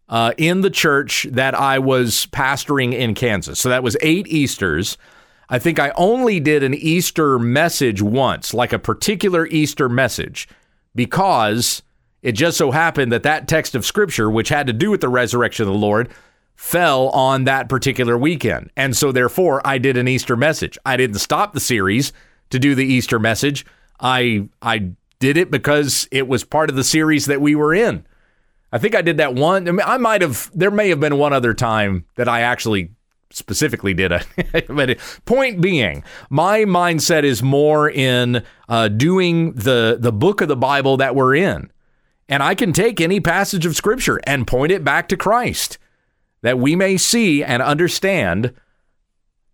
uh, 0.09 0.33
in 0.39 0.63
the 0.63 0.71
church 0.71 1.27
that 1.31 1.55
I 1.55 1.79
was 1.79 2.27
pastoring 2.27 2.95
in 2.95 3.15
Kansas. 3.15 3.59
So 3.61 3.69
that 3.69 3.83
was 3.83 3.97
eight 4.01 4.27
Easters. 4.29 4.97
I 5.51 5.59
think 5.59 5.79
I 5.79 5.93
only 5.97 6.41
did 6.41 6.63
an 6.63 6.75
Easter 6.75 7.39
message 7.39 8.03
once, 8.03 8.53
like 8.53 8.73
a 8.73 8.79
particular 8.79 9.47
Easter 9.47 9.89
message, 9.89 10.49
because 10.95 11.83
it 12.23 12.33
just 12.33 12.59
so 12.59 12.71
happened 12.71 13.13
that 13.13 13.23
that 13.23 13.49
text 13.49 13.75
of 13.75 13.85
scripture, 13.85 14.31
which 14.31 14.49
had 14.49 14.67
to 14.67 14.73
do 14.73 14.91
with 14.91 15.01
the 15.01 15.09
resurrection 15.09 15.67
of 15.67 15.73
the 15.73 15.79
Lord, 15.79 16.09
fell 16.57 17.09
on 17.11 17.45
that 17.45 17.69
particular 17.69 18.19
weekend. 18.19 18.71
And 18.77 18.97
so 18.97 19.13
therefore, 19.13 19.65
I 19.65 19.79
did 19.79 19.97
an 19.97 20.09
Easter 20.09 20.37
message. 20.37 20.77
I 20.85 20.97
didn't 20.97 21.19
stop 21.19 21.53
the 21.53 21.61
series 21.61 22.13
to 22.51 22.59
do 22.59 22.75
the 22.75 22.85
Easter 22.85 23.19
message. 23.19 23.65
I 24.01 24.49
I 24.61 24.91
did 25.21 25.37
it 25.37 25.51
because 25.51 26.09
it 26.11 26.29
was 26.29 26.45
part 26.45 26.71
of 26.71 26.77
the 26.77 26.85
series 26.85 27.27
that 27.27 27.41
we 27.41 27.55
were 27.55 27.75
in. 27.75 28.05
I 28.73 28.79
think 28.79 28.95
I 28.95 29.03
did 29.03 29.17
that 29.17 29.35
one. 29.35 29.69
I, 29.69 29.71
mean, 29.71 29.87
I 29.87 29.97
might 29.97 30.21
have. 30.21 30.51
There 30.55 30.71
may 30.71 30.89
have 30.91 31.01
been 31.01 31.17
one 31.17 31.33
other 31.33 31.55
time 31.55 32.05
that 32.17 32.29
I 32.29 32.41
actually 32.41 32.91
specifically 33.31 33.95
did 33.95 34.13
it. 34.37 34.67
but 34.69 34.99
point 35.25 35.61
being, 35.61 36.03
my 36.31 36.61
mindset 36.61 37.25
is 37.25 37.43
more 37.43 37.89
in 37.89 38.45
uh, 38.69 38.89
doing 38.89 39.53
the 39.53 39.97
the 39.99 40.13
book 40.13 40.41
of 40.41 40.49
the 40.49 40.57
Bible 40.57 40.99
that 40.99 41.15
we're 41.15 41.37
in, 41.37 41.71
and 42.29 42.43
I 42.43 42.55
can 42.55 42.73
take 42.73 43.01
any 43.01 43.21
passage 43.21 43.67
of 43.67 43.77
Scripture 43.77 44.21
and 44.25 44.47
point 44.47 44.73
it 44.73 44.85
back 44.85 45.09
to 45.09 45.17
Christ, 45.17 45.79
that 46.43 46.59
we 46.59 46.77
may 46.77 46.97
see 46.97 47.43
and 47.43 47.63
understand 47.63 48.53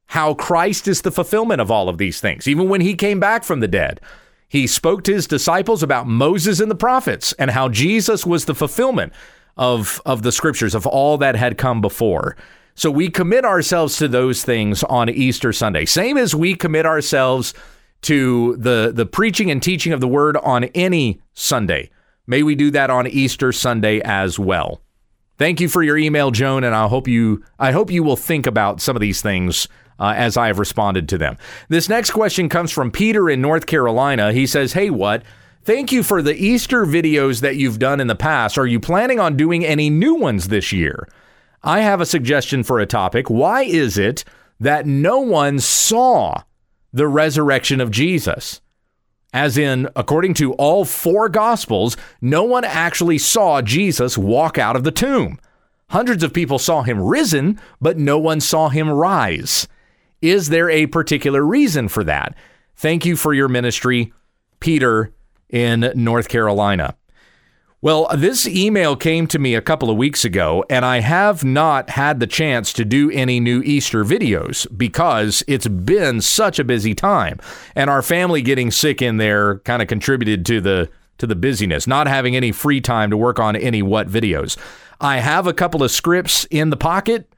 how 0.06 0.34
Christ 0.34 0.86
is 0.88 1.02
the 1.02 1.10
fulfillment 1.10 1.60
of 1.60 1.70
all 1.70 1.88
of 1.88 1.98
these 1.98 2.20
things, 2.20 2.46
even 2.46 2.68
when 2.68 2.80
He 2.80 2.94
came 2.94 3.20
back 3.20 3.44
from 3.44 3.60
the 3.60 3.68
dead. 3.68 4.00
He 4.48 4.66
spoke 4.68 5.02
to 5.04 5.12
his 5.12 5.26
disciples 5.26 5.82
about 5.82 6.06
Moses 6.06 6.60
and 6.60 6.70
the 6.70 6.76
prophets 6.76 7.32
and 7.40 7.50
how 7.50 7.68
Jesus 7.68 8.24
was 8.24 8.44
the 8.44 8.54
fulfillment 8.54 9.12
of, 9.56 10.00
of 10.06 10.22
the 10.22 10.30
scriptures, 10.30 10.76
of 10.76 10.86
all 10.86 11.18
that 11.18 11.34
had 11.34 11.58
come 11.58 11.80
before. 11.80 12.36
So 12.76 12.88
we 12.90 13.08
commit 13.10 13.44
ourselves 13.44 13.96
to 13.96 14.06
those 14.06 14.44
things 14.44 14.84
on 14.84 15.08
Easter 15.08 15.52
Sunday. 15.52 15.84
Same 15.86 16.16
as 16.16 16.36
we 16.36 16.54
commit 16.54 16.86
ourselves 16.86 17.52
to 18.02 18.56
the, 18.56 18.92
the 18.94 19.06
preaching 19.06 19.50
and 19.50 19.62
teaching 19.62 19.92
of 19.92 20.00
the 20.00 20.06
word 20.06 20.36
on 20.36 20.64
any 20.66 21.20
Sunday. 21.32 21.90
May 22.26 22.42
we 22.42 22.54
do 22.54 22.70
that 22.70 22.90
on 22.90 23.06
Easter 23.06 23.52
Sunday 23.52 24.00
as 24.00 24.38
well. 24.38 24.80
Thank 25.36 25.60
you 25.60 25.68
for 25.68 25.82
your 25.82 25.98
email, 25.98 26.30
Joan, 26.30 26.64
and 26.64 26.74
I 26.74 26.86
hope 26.86 27.08
you 27.08 27.44
I 27.58 27.72
hope 27.72 27.90
you 27.90 28.02
will 28.02 28.16
think 28.16 28.46
about 28.46 28.80
some 28.80 28.96
of 28.96 29.00
these 29.00 29.20
things 29.20 29.68
uh, 29.98 30.14
as 30.16 30.36
I 30.36 30.46
have 30.48 30.58
responded 30.58 31.08
to 31.08 31.18
them. 31.18 31.36
This 31.68 31.88
next 31.88 32.10
question 32.10 32.48
comes 32.48 32.70
from 32.70 32.90
Peter 32.90 33.28
in 33.28 33.40
North 33.40 33.66
Carolina. 33.66 34.32
He 34.32 34.46
says, 34.46 34.72
Hey, 34.72 34.90
WWUTT? 34.90 35.22
Thank 35.64 35.92
you 35.92 36.02
for 36.02 36.20
the 36.20 36.34
Easter 36.34 36.84
videos 36.84 37.40
that 37.40 37.56
you've 37.56 37.78
done 37.78 37.98
in 38.00 38.06
the 38.06 38.14
past. 38.14 38.58
Are 38.58 38.66
you 38.66 38.78
planning 38.78 39.18
on 39.18 39.36
doing 39.36 39.64
any 39.64 39.88
new 39.88 40.14
ones 40.14 40.48
this 40.48 40.72
year? 40.72 41.08
I 41.62 41.80
have 41.80 42.02
a 42.02 42.06
suggestion 42.06 42.62
for 42.62 42.80
a 42.80 42.86
topic. 42.86 43.30
Why 43.30 43.62
is 43.62 43.96
it 43.96 44.24
that 44.60 44.86
no 44.86 45.20
one 45.20 45.58
saw 45.58 46.42
the 46.92 47.08
resurrection 47.08 47.80
of 47.80 47.90
Jesus? 47.90 48.60
As 49.34 49.58
in, 49.58 49.88
according 49.96 50.34
to 50.34 50.52
all 50.52 50.84
four 50.84 51.28
Gospels, 51.28 51.96
no 52.20 52.44
one 52.44 52.62
actually 52.62 53.18
saw 53.18 53.60
Jesus 53.60 54.16
walk 54.16 54.58
out 54.58 54.76
of 54.76 54.84
the 54.84 54.92
tomb. 54.92 55.40
Hundreds 55.90 56.22
of 56.22 56.32
people 56.32 56.60
saw 56.60 56.82
him 56.82 57.02
risen, 57.02 57.60
but 57.80 57.98
no 57.98 58.16
one 58.16 58.40
saw 58.40 58.68
him 58.68 58.88
rise. 58.88 59.66
Is 60.22 60.50
there 60.50 60.70
a 60.70 60.86
particular 60.86 61.42
reason 61.42 61.88
for 61.88 62.04
that? 62.04 62.36
Thank 62.76 63.04
you 63.04 63.16
for 63.16 63.34
your 63.34 63.48
ministry, 63.48 64.12
Peter 64.60 65.12
in 65.50 65.90
North 65.96 66.28
Carolina. 66.28 66.94
Well, 67.84 68.08
this 68.16 68.48
email 68.48 68.96
came 68.96 69.26
to 69.26 69.38
me 69.38 69.54
a 69.54 69.60
couple 69.60 69.90
of 69.90 69.98
weeks 69.98 70.24
ago, 70.24 70.64
and 70.70 70.86
I 70.86 71.00
have 71.00 71.44
not 71.44 71.90
had 71.90 72.18
the 72.18 72.26
chance 72.26 72.72
to 72.72 72.82
do 72.82 73.10
any 73.10 73.40
new 73.40 73.60
Easter 73.60 74.06
videos 74.06 74.66
because 74.74 75.44
it's 75.46 75.68
been 75.68 76.22
such 76.22 76.58
a 76.58 76.64
busy 76.64 76.94
time. 76.94 77.38
And 77.74 77.90
our 77.90 78.00
family 78.00 78.40
getting 78.40 78.70
sick 78.70 79.02
in 79.02 79.18
there 79.18 79.58
kind 79.58 79.82
of 79.82 79.88
contributed 79.88 80.46
to 80.46 80.62
the 80.62 80.88
to 81.18 81.26
the 81.26 81.36
busyness, 81.36 81.86
not 81.86 82.06
having 82.06 82.34
any 82.34 82.52
free 82.52 82.80
time 82.80 83.10
to 83.10 83.18
work 83.18 83.38
on 83.38 83.54
any 83.54 83.82
WWUTT 83.82 84.08
videos. 84.08 84.56
I 84.98 85.18
have 85.18 85.46
a 85.46 85.52
couple 85.52 85.82
of 85.82 85.90
scripts 85.90 86.46
in 86.46 86.70
the 86.70 86.78
pocket. 86.78 87.34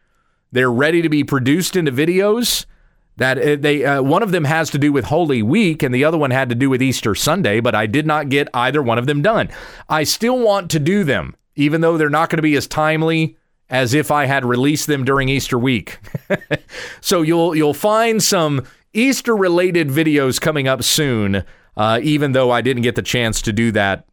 They're 0.53 0.71
ready 0.71 1.03
to 1.03 1.09
be 1.09 1.25
produced 1.25 1.75
into 1.75 1.91
videos 1.91 2.67
that 3.17 3.39
uh, 3.39 3.57
they 3.57 3.85
uh, 3.85 4.03
one 4.03 4.23
of 4.23 4.31
them 4.31 4.45
has 4.45 4.71
to 4.71 4.79
do 4.79 4.93
with 4.93 5.07
Holy 5.07 5.43
Week 5.43 5.83
and 5.83 5.95
the 5.95 6.05
other 6.05 6.19
one 6.19 6.31
had 6.31 6.49
to 6.51 6.55
do 6.55 6.69
with 6.69 6.83
Easter 6.83 7.15
Sunday, 7.15 7.61
but 7.61 7.75
I 7.75 7.87
did 7.87 8.07
not 8.07 8.29
get 8.29 8.49
either 8.55 8.83
one 8.83 8.99
of 8.99 9.07
them 9.07 9.23
done. 9.23 9.49
I 9.89 10.05
still 10.05 10.39
want 10.39 10.71
to 10.73 10.79
do 10.79 11.05
them, 11.05 11.37
even 11.55 11.81
though 11.81 11.97
they're 11.97 12.11
not 12.11 12.31
going 12.31 12.39
to 12.39 12.43
be 12.43 12.57
as 12.57 12.67
timely 12.67 13.37
as 13.69 13.95
if 13.95 14.11
I 14.11 14.27
had 14.27 14.45
released 14.45 14.87
them 14.87 15.05
during 15.05 15.29
Easter 15.29 15.59
week. 15.59 15.99
so 17.01 17.23
you'll 17.23 17.55
you'll 17.57 17.75
find 17.75 18.23
some 18.23 18.65
Easter 18.93 19.37
related 19.37 19.89
videos 19.89 20.41
coming 20.41 20.69
up 20.69 20.83
soon, 20.83 21.45
uh, 21.77 22.01
even 22.03 22.33
though 22.33 22.51
I 22.51 22.61
didn't 22.61 22.83
get 22.83 22.95
the 22.95 23.03
chance 23.03 23.43
to 23.43 23.53
do 23.53 23.73
that 23.73 24.07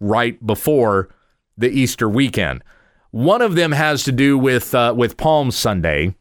right 0.00 0.44
before 0.44 1.10
the 1.56 1.70
Easter 1.70 2.08
weekend. 2.08 2.62
One 3.10 3.42
of 3.42 3.54
them 3.54 3.72
has 3.72 4.04
to 4.04 4.12
do 4.12 4.38
with 4.38 4.74
uh, 4.74 4.94
with 4.96 5.16
Palm 5.16 5.50
Sunday 5.50 6.14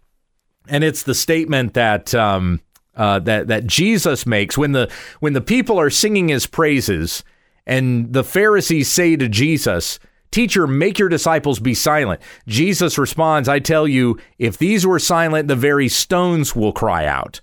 and 0.68 0.84
it's 0.84 1.04
the 1.04 1.16
statement 1.16 1.74
that 1.74 2.14
um, 2.14 2.62
uh, 2.96 3.20
that 3.20 3.48
that 3.48 3.66
Jesus 3.66 4.26
makes 4.26 4.58
when 4.58 4.74
the 4.74 4.92
when 5.20 5.34
the 5.34 5.42
people 5.42 5.80
are 5.80 5.90
singing 5.90 6.30
His 6.30 6.46
praises, 6.46 7.24
and 7.66 8.12
the 8.14 8.24
Pharisees 8.24 8.90
say 8.90 9.16
to 9.16 9.28
Jesus. 9.28 10.00
Teacher, 10.32 10.68
make 10.68 11.00
your 11.00 11.10
disciples 11.10 11.60
be 11.60 11.74
silent. 11.74 12.22
Jesus 12.48 13.00
responds, 13.00 13.50
I 13.50 13.58
tell 13.58 13.88
you, 13.88 14.20
if 14.38 14.60
these 14.60 14.86
were 14.86 15.00
silent, 15.00 15.48
the 15.48 15.56
very 15.56 15.88
stones 15.88 16.56
will 16.56 16.72
cry 16.72 17.08
out. 17.08 17.42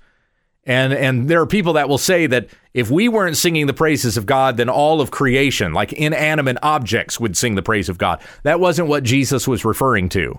And 0.66 0.92
and 0.92 1.28
there 1.28 1.40
are 1.40 1.46
people 1.46 1.74
that 1.74 1.88
will 1.88 1.98
say 1.98 2.26
that 2.26 2.48
if 2.74 2.90
we 2.90 3.08
weren't 3.08 3.36
singing 3.36 3.66
the 3.66 3.72
praises 3.72 4.16
of 4.16 4.26
God, 4.26 4.56
then 4.56 4.68
all 4.68 5.00
of 5.00 5.12
creation, 5.12 5.72
like 5.72 5.92
inanimate 5.92 6.58
objects, 6.62 7.20
would 7.20 7.36
sing 7.36 7.54
the 7.54 7.62
praise 7.62 7.88
of 7.88 7.98
God. 7.98 8.20
That 8.42 8.60
wasn't 8.60 8.88
what 8.88 9.04
Jesus 9.04 9.46
was 9.46 9.64
referring 9.64 10.08
to. 10.10 10.38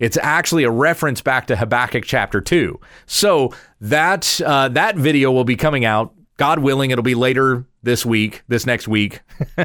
It's 0.00 0.16
actually 0.16 0.64
a 0.64 0.70
reference 0.70 1.20
back 1.20 1.46
to 1.48 1.56
Habakkuk 1.56 2.04
chapter 2.04 2.40
2. 2.40 2.80
So 3.06 3.54
that 3.80 4.40
uh, 4.44 4.68
that 4.70 4.96
video 4.96 5.30
will 5.30 5.44
be 5.44 5.56
coming 5.56 5.84
out. 5.84 6.14
God 6.36 6.60
willing, 6.60 6.90
it'll 6.90 7.02
be 7.02 7.14
later 7.14 7.66
this 7.82 8.04
week, 8.06 8.42
this 8.48 8.64
next 8.64 8.88
week. 8.88 9.20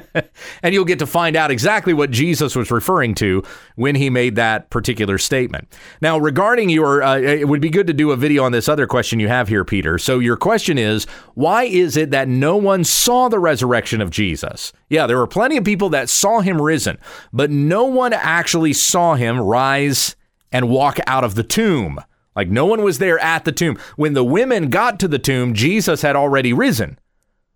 and 0.61 0.73
you'll 0.73 0.83
get 0.83 0.99
to 0.99 1.07
find 1.07 1.37
out 1.37 1.49
exactly 1.49 1.93
what 1.93 2.11
Jesus 2.11 2.53
was 2.53 2.69
referring 2.69 3.15
to 3.15 3.43
when 3.75 3.95
he 3.95 4.09
made 4.09 4.35
that 4.35 4.69
particular 4.69 5.17
statement. 5.17 5.73
Now, 6.01 6.17
regarding 6.17 6.69
your, 6.69 7.01
uh, 7.01 7.17
it 7.17 7.47
would 7.47 7.61
be 7.61 7.69
good 7.69 7.87
to 7.87 7.93
do 7.93 8.11
a 8.11 8.17
video 8.17 8.43
on 8.43 8.51
this 8.51 8.67
other 8.67 8.87
question 8.87 9.21
you 9.21 9.29
have 9.29 9.47
here, 9.47 9.63
Peter. 9.63 9.97
So, 9.97 10.19
your 10.19 10.35
question 10.35 10.77
is 10.77 11.05
why 11.33 11.63
is 11.63 11.95
it 11.95 12.11
that 12.11 12.27
no 12.27 12.57
one 12.57 12.83
saw 12.83 13.29
the 13.29 13.39
resurrection 13.39 14.01
of 14.01 14.09
Jesus? 14.09 14.73
Yeah, 14.89 15.07
there 15.07 15.17
were 15.17 15.27
plenty 15.27 15.55
of 15.55 15.63
people 15.63 15.89
that 15.89 16.09
saw 16.09 16.41
him 16.41 16.61
risen, 16.61 16.97
but 17.31 17.51
no 17.51 17.85
one 17.85 18.11
actually 18.11 18.73
saw 18.73 19.15
him 19.15 19.39
rise 19.39 20.15
and 20.55 20.69
walk 20.69 20.99
out 21.05 21.25
of 21.25 21.35
the 21.35 21.43
tomb. 21.43 21.99
Like 22.33 22.47
no 22.47 22.65
one 22.65 22.81
was 22.81 22.99
there 22.99 23.19
at 23.19 23.43
the 23.43 23.51
tomb. 23.51 23.77
When 23.97 24.13
the 24.13 24.23
women 24.23 24.69
got 24.69 25.01
to 25.01 25.07
the 25.09 25.19
tomb, 25.19 25.53
Jesus 25.53 26.01
had 26.01 26.15
already 26.15 26.53
risen. 26.53 26.97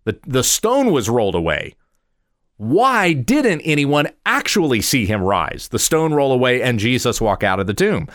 The, 0.04 0.18
the 0.26 0.44
stone 0.44 0.92
was 0.92 1.08
rolled 1.08 1.34
away. 1.34 1.76
Why 2.58 3.14
didn't 3.14 3.62
anyone 3.62 4.08
actually 4.26 4.82
see 4.82 5.06
him 5.06 5.22
rise, 5.22 5.68
the 5.68 5.78
stone 5.78 6.12
roll 6.12 6.30
away, 6.30 6.60
and 6.60 6.78
Jesus 6.78 7.22
walk 7.22 7.42
out 7.42 7.58
of 7.58 7.66
the 7.66 7.72
tomb? 7.72 8.06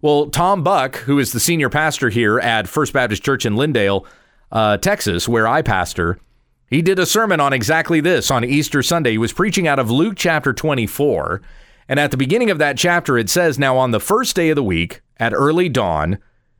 Well, 0.00 0.30
Tom 0.30 0.62
Buck, 0.62 0.98
who 0.98 1.18
is 1.18 1.32
the 1.32 1.40
senior 1.40 1.68
pastor 1.68 2.08
here 2.08 2.38
at 2.38 2.68
First 2.68 2.92
Baptist 2.92 3.24
Church 3.24 3.44
in 3.44 3.56
Lindale, 3.56 4.06
uh, 4.52 4.76
Texas, 4.76 5.28
where 5.28 5.48
I 5.48 5.60
pastor, 5.62 6.20
he 6.68 6.82
did 6.82 7.00
a 7.00 7.06
sermon 7.06 7.40
on 7.40 7.52
exactly 7.52 8.00
this 8.00 8.30
on 8.30 8.44
Easter 8.44 8.80
Sunday. 8.80 9.10
He 9.10 9.18
was 9.18 9.32
preaching 9.32 9.66
out 9.66 9.80
of 9.80 9.90
Luke 9.90 10.14
chapter 10.16 10.52
24. 10.52 11.42
And 11.90 11.98
at 11.98 12.12
the 12.12 12.16
beginning 12.16 12.50
of 12.50 12.58
that 12.58 12.78
chapter, 12.78 13.18
it 13.18 13.28
says, 13.28 13.58
Now 13.58 13.76
on 13.76 13.90
the 13.90 13.98
first 13.98 14.36
day 14.36 14.50
of 14.50 14.54
the 14.54 14.62
week, 14.62 15.02
at 15.16 15.34
early 15.34 15.68
dawn, 15.68 16.18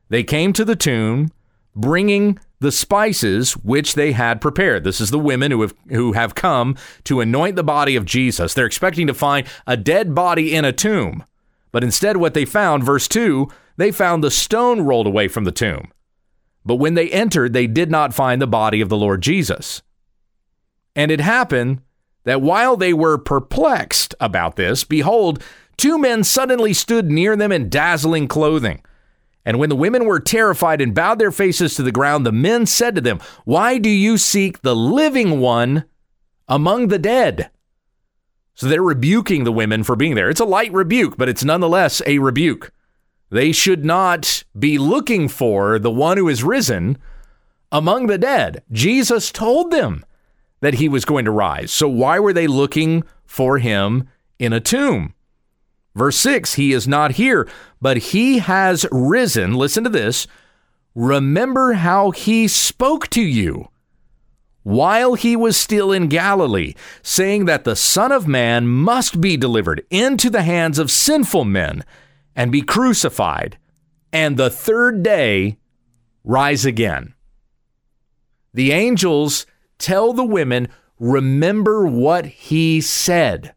they 0.09 0.23
came 0.23 0.51
to 0.51 0.65
the 0.65 0.75
tomb, 0.75 1.31
bringing 1.73 2.37
the 2.59 2.71
spices 2.71 3.53
which 3.53 3.95
they 3.95 4.11
had 4.11 4.41
prepared. 4.41 4.83
This 4.83 4.99
is 4.99 5.09
the 5.09 5.17
women 5.17 5.49
who 5.51 5.61
have 5.61 5.73
who 5.89 6.11
have 6.11 6.35
come 6.35 6.75
to 7.05 7.21
anoint 7.21 7.55
the 7.55 7.63
body 7.63 7.95
of 7.95 8.03
Jesus. 8.03 8.53
They're 8.53 8.65
expecting 8.65 9.07
to 9.07 9.13
find 9.13 9.47
a 9.65 9.77
dead 9.77 10.13
body 10.13 10.53
in 10.53 10.65
a 10.65 10.73
tomb. 10.73 11.23
But 11.71 11.85
instead 11.85 12.17
what 12.17 12.33
they 12.33 12.43
found, 12.43 12.83
verse 12.83 13.07
2, 13.07 13.47
they 13.77 13.93
found 13.93 14.21
the 14.21 14.31
stone 14.31 14.81
rolled 14.81 15.07
away 15.07 15.29
from 15.29 15.45
the 15.45 15.53
tomb. 15.53 15.93
But 16.65 16.75
when 16.75 16.95
they 16.95 17.09
entered, 17.09 17.53
they 17.53 17.67
did 17.67 17.89
not 17.89 18.13
find 18.13 18.41
the 18.41 18.47
body 18.47 18.81
of 18.81 18.89
the 18.89 18.97
Lord 18.97 19.21
Jesus. 19.21 19.81
And 20.93 21.09
it 21.09 21.21
happened 21.21 21.79
that 22.23 22.41
while 22.41 22.77
they 22.77 22.93
were 22.93 23.17
perplexed 23.17 24.15
about 24.19 24.55
this, 24.55 24.83
behold, 24.83 25.43
two 25.77 25.97
men 25.97 26.23
suddenly 26.23 26.73
stood 26.73 27.09
near 27.09 27.35
them 27.35 27.51
in 27.51 27.69
dazzling 27.69 28.27
clothing. 28.27 28.81
And 29.45 29.57
when 29.57 29.69
the 29.69 29.75
women 29.75 30.05
were 30.05 30.19
terrified 30.19 30.81
and 30.81 30.93
bowed 30.93 31.17
their 31.17 31.31
faces 31.31 31.75
to 31.75 31.83
the 31.83 31.91
ground, 31.91 32.25
the 32.25 32.31
men 32.31 32.65
said 32.65 32.95
to 32.95 33.01
them, 33.01 33.19
Why 33.43 33.77
do 33.79 33.89
you 33.89 34.17
seek 34.17 34.61
the 34.61 34.75
living 34.75 35.39
one 35.39 35.85
among 36.47 36.89
the 36.89 36.99
dead? 36.99 37.49
So 38.53 38.67
they're 38.67 38.83
rebuking 38.83 39.43
the 39.43 39.51
women 39.51 39.83
for 39.83 39.95
being 39.95 40.13
there. 40.13 40.29
It's 40.29 40.39
a 40.39 40.45
light 40.45 40.71
rebuke, 40.71 41.17
but 41.17 41.29
it's 41.29 41.43
nonetheless 41.43 42.01
a 42.05 42.19
rebuke. 42.19 42.71
They 43.31 43.51
should 43.51 43.83
not 43.85 44.43
be 44.57 44.77
looking 44.77 45.27
for 45.27 45.79
the 45.79 45.89
one 45.89 46.17
who 46.17 46.27
is 46.27 46.43
risen 46.43 46.97
among 47.71 48.07
the 48.07 48.17
dead. 48.17 48.61
Jesus 48.71 49.31
told 49.31 49.71
them 49.71 50.05
that 50.61 50.75
he 50.75 50.87
was 50.87 51.05
going 51.05 51.25
to 51.25 51.31
rise. 51.31 51.71
So 51.71 51.87
why 51.87 52.19
were 52.19 52.33
they 52.33 52.47
looking 52.47 53.03
for 53.25 53.57
him 53.57 54.07
in 54.39 54.53
a 54.53 54.59
tomb? 54.59 55.13
Verse 55.95 56.17
6 56.17 56.53
He 56.53 56.71
is 56.71 56.87
not 56.87 57.13
here, 57.13 57.47
but 57.81 57.97
he 57.97 58.39
has 58.39 58.85
risen. 58.91 59.53
Listen 59.53 59.83
to 59.83 59.89
this. 59.89 60.27
Remember 60.95 61.73
how 61.73 62.11
he 62.11 62.47
spoke 62.47 63.09
to 63.09 63.21
you 63.21 63.69
while 64.63 65.15
he 65.15 65.35
was 65.35 65.57
still 65.57 65.91
in 65.91 66.07
Galilee, 66.07 66.73
saying 67.01 67.45
that 67.45 67.63
the 67.63 67.75
Son 67.75 68.11
of 68.11 68.27
Man 68.27 68.67
must 68.67 69.19
be 69.19 69.35
delivered 69.35 69.85
into 69.89 70.29
the 70.29 70.43
hands 70.43 70.77
of 70.77 70.91
sinful 70.91 71.45
men 71.45 71.83
and 72.35 72.51
be 72.51 72.61
crucified, 72.61 73.57
and 74.13 74.37
the 74.37 74.49
third 74.49 75.01
day 75.01 75.57
rise 76.23 76.65
again. 76.65 77.13
The 78.53 78.71
angels 78.71 79.45
tell 79.81 80.13
the 80.13 80.23
women, 80.23 80.69
remember 80.99 81.85
what 81.85 82.25
he 82.25 82.79
said. 82.79 83.53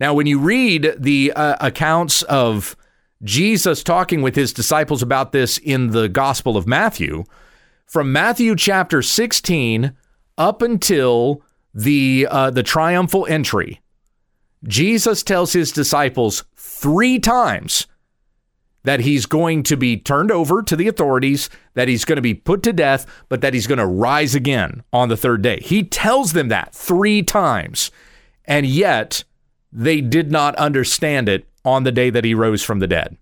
Now, 0.00 0.12
when 0.12 0.26
you 0.26 0.38
read 0.38 0.94
the 0.98 1.32
uh, 1.34 1.56
accounts 1.60 2.22
of 2.24 2.76
Jesus 3.22 3.82
talking 3.82 4.20
with 4.20 4.34
his 4.34 4.52
disciples 4.52 5.02
about 5.02 5.32
this 5.32 5.56
in 5.58 5.92
the 5.92 6.08
Gospel 6.08 6.56
of 6.56 6.66
Matthew, 6.66 7.24
from 7.86 8.12
Matthew 8.12 8.56
chapter 8.56 9.00
16 9.00 9.92
up 10.36 10.62
until 10.62 11.42
the 11.72 12.26
uh, 12.30 12.50
the 12.50 12.62
triumphal 12.62 13.26
entry, 13.28 13.80
Jesus 14.64 15.22
tells 15.22 15.52
his 15.52 15.72
disciples 15.72 16.44
three 16.56 17.18
times 17.18 17.86
that 18.84 19.00
he's 19.00 19.26
going 19.26 19.62
to 19.64 19.76
be 19.76 19.96
turned 19.96 20.30
over 20.30 20.62
to 20.62 20.76
the 20.76 20.88
authorities, 20.88 21.50
that 21.74 21.88
he's 21.88 22.04
going 22.04 22.16
to 22.16 22.22
be 22.22 22.34
put 22.34 22.62
to 22.62 22.72
death, 22.72 23.06
but 23.28 23.40
that 23.40 23.54
he's 23.54 23.66
going 23.66 23.78
to 23.78 23.86
rise 23.86 24.34
again 24.34 24.82
on 24.92 25.08
the 25.08 25.16
third 25.16 25.42
day. 25.42 25.58
He 25.60 25.82
tells 25.82 26.32
them 26.32 26.48
that 26.48 26.74
three 26.74 27.22
times, 27.22 27.90
and 28.44 28.66
yet 28.66 29.24
they 29.72 30.00
did 30.00 30.30
not 30.30 30.54
understand 30.56 31.28
it 31.28 31.48
on 31.64 31.82
the 31.82 31.92
day 31.92 32.10
that 32.10 32.24
he 32.24 32.34
rose 32.34 32.62
from 32.62 32.78
the 32.78 32.86
dead. 32.86 33.16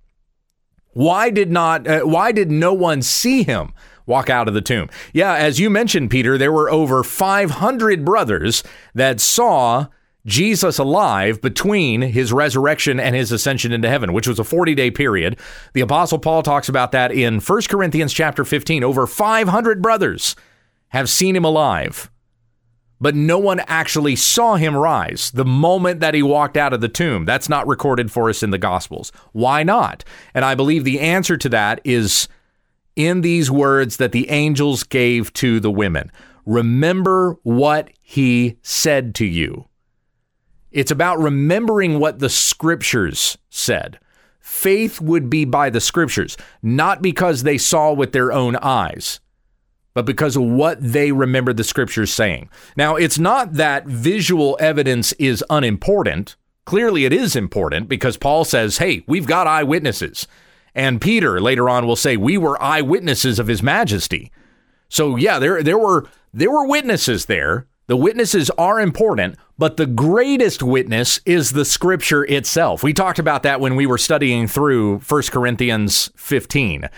Why 0.95 1.31
did 1.31 1.51
not 1.51 1.87
uh, 1.87 2.01
why 2.01 2.33
did 2.33 2.51
no 2.51 2.75
one 2.75 3.01
see 3.01 3.45
him 3.45 3.73
walk 4.05 4.29
out 4.29 4.49
of 4.49 4.55
the 4.55 4.61
tomb? 4.61 4.91
Yeah, 5.15 5.35
as 5.35 5.59
you 5.59 5.71
mentioned 5.71 6.11
Peter, 6.11 6.37
there 6.37 6.53
were 6.53 6.71
over 6.71 7.03
500 7.03 8.05
brothers 8.05 8.63
that 8.95 9.21
saw 9.21 9.87
Jesus 10.27 10.79
alive 10.79 11.41
between 11.41 12.03
his 12.03 12.33
resurrection 12.33 13.01
and 13.01 13.15
his 13.17 13.33
ascension 13.33 13.73
into 13.73 13.89
heaven, 13.89 14.13
which 14.13 14.29
was 14.29 14.39
a 14.39 14.45
40-day 14.45 14.93
period. 14.93 15.39
The 15.73 15.81
apostle 15.81 16.19
Paul 16.19 16.43
talks 16.43 16.69
about 16.69 16.93
that 16.93 17.13
in 17.13 17.41
1 17.41 17.63
Corinthians 17.69 18.13
chapter 18.13 18.45
15. 18.45 18.85
Over 18.85 19.07
500 19.07 19.83
brothers 19.83 20.37
have 20.89 21.09
seen 21.09 21.35
him 21.35 21.45
alive. 21.45 22.11
But 23.01 23.17
no 23.17 23.37
one 23.37 23.59
actually 23.67 24.15
saw 24.15 24.55
him 24.55 24.77
rise 24.77 25.33
the 25.33 25.45
moment 25.45 25.99
that 25.99 26.15
he 26.15 26.23
walked 26.23 26.57
out 26.57 26.73
of 26.73 26.81
the 26.81 26.89
tomb. 26.89 27.25
That's 27.25 27.49
not 27.49 27.67
recorded 27.67 28.13
for 28.13 28.31
us 28.31 28.45
in 28.45 28.51
the 28.51 28.59
Gospels. 28.59 29.11
Why 29.33 29.65
not? 29.65 30.05
And 30.35 30.45
I 30.45 30.55
believe 30.55 30.85
the 30.85 31.01
answer 31.01 31.37
to 31.37 31.49
that 31.49 31.81
is 31.83 32.29
in 32.95 33.23
these 33.23 33.51
words 33.51 33.97
that 33.97 34.13
the 34.13 34.31
angels 34.31 34.85
gave 34.85 35.33
to 35.35 35.59
the 35.59 35.71
women 35.71 36.13
Remember 36.45 37.39
what 37.43 37.91
he 38.01 38.59
said 38.63 39.15
to 39.17 39.25
you. 39.25 39.67
It's 40.73 40.91
about 40.91 41.19
remembering 41.19 41.99
what 41.99 42.19
the 42.19 42.29
scriptures 42.29 43.39
said. 43.51 43.99
Faith 44.41 45.01
would 45.01 45.31
be 45.31 45.45
by 45.45 45.71
the 45.71 45.81
scriptures, 45.81 46.37
not 46.63 47.01
because 47.03 47.43
they 47.43 47.59
saw 47.59 47.93
with 47.93 48.13
their 48.13 48.33
own 48.33 48.57
eyes, 48.57 49.21
but 49.95 50.05
because 50.05 50.37
of 50.37 50.43
what 50.43 50.79
they 50.81 51.13
remembered 51.13 51.57
the 51.57 51.65
scriptures 51.65 52.13
saying. 52.13 52.51
Now, 52.77 52.97
it's 52.97 53.19
not 53.19 53.55
that 53.55 53.87
visual 53.87 54.57
evidence 54.61 55.13
is 55.15 55.45
unimportant. 55.49 56.37
Clearly, 56.65 57.05
it 57.05 57.13
is 57.13 57.37
important 57.37 57.89
because 57.89 58.17
Paul 58.17 58.45
says, 58.45 58.79
hey, 58.79 59.05
we've 59.07 59.27
got 59.27 59.47
eyewitnesses. 59.47 60.27
And 60.75 61.01
Peter 61.01 61.41
later 61.41 61.69
on 61.69 61.87
will 61.87 61.97
say, 61.97 62.17
we 62.17 62.39
were 62.39 62.61
eyewitnesses 62.63 63.39
of 63.39 63.47
his 63.47 63.63
majesty. 63.63 64.33
So 64.89 65.17
yeah, 65.17 65.39
there 65.39 65.63
there 65.63 65.79
were 65.79 66.07
there 66.35 66.51
were 66.51 66.67
witnesses 66.67 67.27
there. 67.27 67.67
The 67.93 67.97
witnesses 67.99 68.49
are 68.57 68.81
important, 68.81 69.37
but 69.59 69.77
the 69.77 69.85
greatest 69.85 70.63
witness 70.63 71.21
is 71.27 71.53
the 71.53 71.67
scripture 71.67 72.25
itself. 72.25 72.83
We 72.83 72.95
talked 72.95 73.19
about 73.19 73.43
that 73.43 73.61
when 73.61 73.77
we 73.77 73.85
were 73.85 73.99
studying 73.99 74.47
through 74.47 75.01
1 75.01 75.23
Corinthians 75.25 76.11
15. 76.17 76.89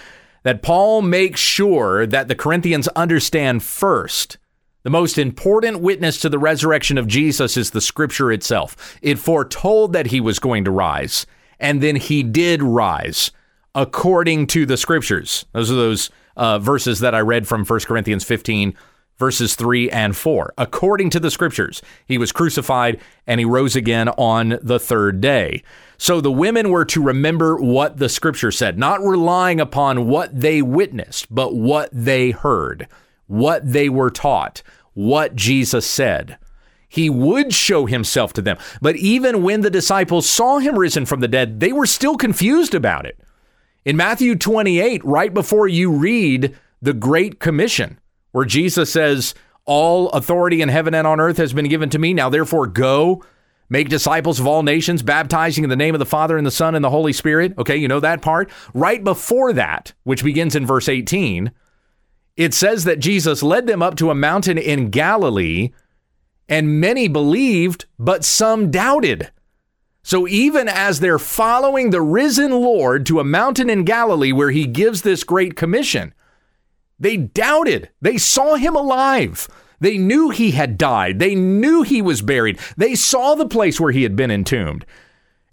That 0.44 0.62
Paul 0.62 1.02
makes 1.02 1.40
sure 1.40 2.06
that 2.06 2.28
the 2.28 2.36
Corinthians 2.36 2.86
understand 2.94 3.64
first 3.64 4.38
the 4.84 4.90
most 4.90 5.18
important 5.18 5.80
witness 5.80 6.20
to 6.20 6.28
the 6.28 6.38
resurrection 6.38 6.96
of 6.96 7.08
Jesus 7.08 7.56
is 7.56 7.72
the 7.72 7.80
scripture 7.80 8.30
itself. 8.30 8.96
It 9.02 9.18
foretold 9.18 9.94
that 9.94 10.06
he 10.06 10.20
was 10.20 10.38
going 10.38 10.62
to 10.62 10.70
rise, 10.70 11.26
and 11.58 11.82
then 11.82 11.96
he 11.96 12.22
did 12.22 12.62
rise 12.62 13.32
according 13.74 14.46
to 14.46 14.64
the 14.64 14.76
scriptures. 14.76 15.44
Those 15.54 15.72
are 15.72 15.74
those 15.74 16.10
uh, 16.36 16.60
verses 16.60 17.00
that 17.00 17.16
I 17.16 17.20
read 17.20 17.48
from 17.48 17.64
1 17.64 17.80
Corinthians 17.80 18.22
15, 18.22 18.76
verses 19.18 19.54
3 19.54 19.90
and 19.90 20.16
4. 20.16 20.54
According 20.58 21.10
to 21.10 21.20
the 21.20 21.30
scriptures, 21.30 21.82
he 22.06 22.18
was 22.18 22.32
crucified 22.32 23.00
and 23.26 23.38
he 23.38 23.44
rose 23.44 23.76
again 23.76 24.08
on 24.10 24.58
the 24.62 24.78
third 24.78 25.20
day. 25.20 25.62
So 25.96 26.20
the 26.20 26.32
women 26.32 26.70
were 26.70 26.84
to 26.86 27.02
remember 27.02 27.56
what 27.56 27.98
the 27.98 28.08
scripture 28.08 28.50
said, 28.50 28.78
not 28.78 29.00
relying 29.00 29.60
upon 29.60 30.06
what 30.06 30.38
they 30.38 30.60
witnessed, 30.62 31.32
but 31.32 31.54
what 31.54 31.88
they 31.92 32.30
heard, 32.30 32.88
what 33.26 33.70
they 33.70 33.88
were 33.88 34.10
taught, 34.10 34.62
what 34.92 35.36
Jesus 35.36 35.86
said. 35.86 36.38
He 36.88 37.10
would 37.10 37.52
show 37.52 37.86
himself 37.86 38.32
to 38.34 38.42
them. 38.42 38.56
But 38.80 38.96
even 38.96 39.42
when 39.42 39.62
the 39.62 39.70
disciples 39.70 40.28
saw 40.28 40.58
him 40.58 40.78
risen 40.78 41.06
from 41.06 41.20
the 41.20 41.28
dead, 41.28 41.58
they 41.58 41.72
were 41.72 41.86
still 41.86 42.16
confused 42.16 42.74
about 42.74 43.04
it. 43.04 43.18
In 43.84 43.96
Matthew 43.96 44.36
28, 44.36 45.04
right 45.04 45.34
before 45.34 45.66
you 45.66 45.90
read 45.90 46.56
the 46.80 46.92
Great 46.92 47.40
Commission, 47.40 47.98
where 48.34 48.44
Jesus 48.44 48.90
says, 48.90 49.32
All 49.64 50.08
authority 50.10 50.60
in 50.60 50.68
heaven 50.68 50.92
and 50.92 51.06
on 51.06 51.20
earth 51.20 51.36
has 51.36 51.52
been 51.52 51.68
given 51.68 51.88
to 51.90 52.00
me. 52.00 52.12
Now, 52.12 52.28
therefore, 52.28 52.66
go 52.66 53.22
make 53.68 53.88
disciples 53.88 54.40
of 54.40 54.46
all 54.48 54.64
nations, 54.64 55.04
baptizing 55.04 55.62
in 55.62 55.70
the 55.70 55.76
name 55.76 55.94
of 55.94 56.00
the 56.00 56.04
Father 56.04 56.36
and 56.36 56.44
the 56.44 56.50
Son 56.50 56.74
and 56.74 56.84
the 56.84 56.90
Holy 56.90 57.12
Spirit. 57.12 57.56
Okay, 57.58 57.76
you 57.76 57.86
know 57.86 58.00
that 58.00 58.22
part. 58.22 58.50
Right 58.74 59.04
before 59.04 59.52
that, 59.52 59.92
which 60.02 60.24
begins 60.24 60.56
in 60.56 60.66
verse 60.66 60.88
18, 60.88 61.52
it 62.36 62.52
says 62.52 62.82
that 62.82 62.98
Jesus 62.98 63.40
led 63.40 63.68
them 63.68 63.82
up 63.82 63.94
to 63.98 64.10
a 64.10 64.16
mountain 64.16 64.58
in 64.58 64.90
Galilee, 64.90 65.70
and 66.48 66.80
many 66.80 67.06
believed, 67.06 67.84
but 68.00 68.24
some 68.24 68.72
doubted. 68.72 69.30
So 70.02 70.26
even 70.26 70.66
as 70.66 70.98
they're 70.98 71.20
following 71.20 71.90
the 71.90 72.02
risen 72.02 72.50
Lord 72.50 73.06
to 73.06 73.20
a 73.20 73.24
mountain 73.24 73.70
in 73.70 73.84
Galilee 73.84 74.32
where 74.32 74.50
he 74.50 74.66
gives 74.66 75.02
this 75.02 75.22
great 75.22 75.54
commission, 75.54 76.12
they 76.98 77.16
doubted. 77.16 77.90
They 78.00 78.18
saw 78.18 78.54
him 78.54 78.76
alive. 78.76 79.48
They 79.80 79.98
knew 79.98 80.30
he 80.30 80.52
had 80.52 80.78
died. 80.78 81.18
They 81.18 81.34
knew 81.34 81.82
he 81.82 82.00
was 82.00 82.22
buried. 82.22 82.58
They 82.76 82.94
saw 82.94 83.34
the 83.34 83.48
place 83.48 83.80
where 83.80 83.92
he 83.92 84.02
had 84.02 84.16
been 84.16 84.30
entombed. 84.30 84.86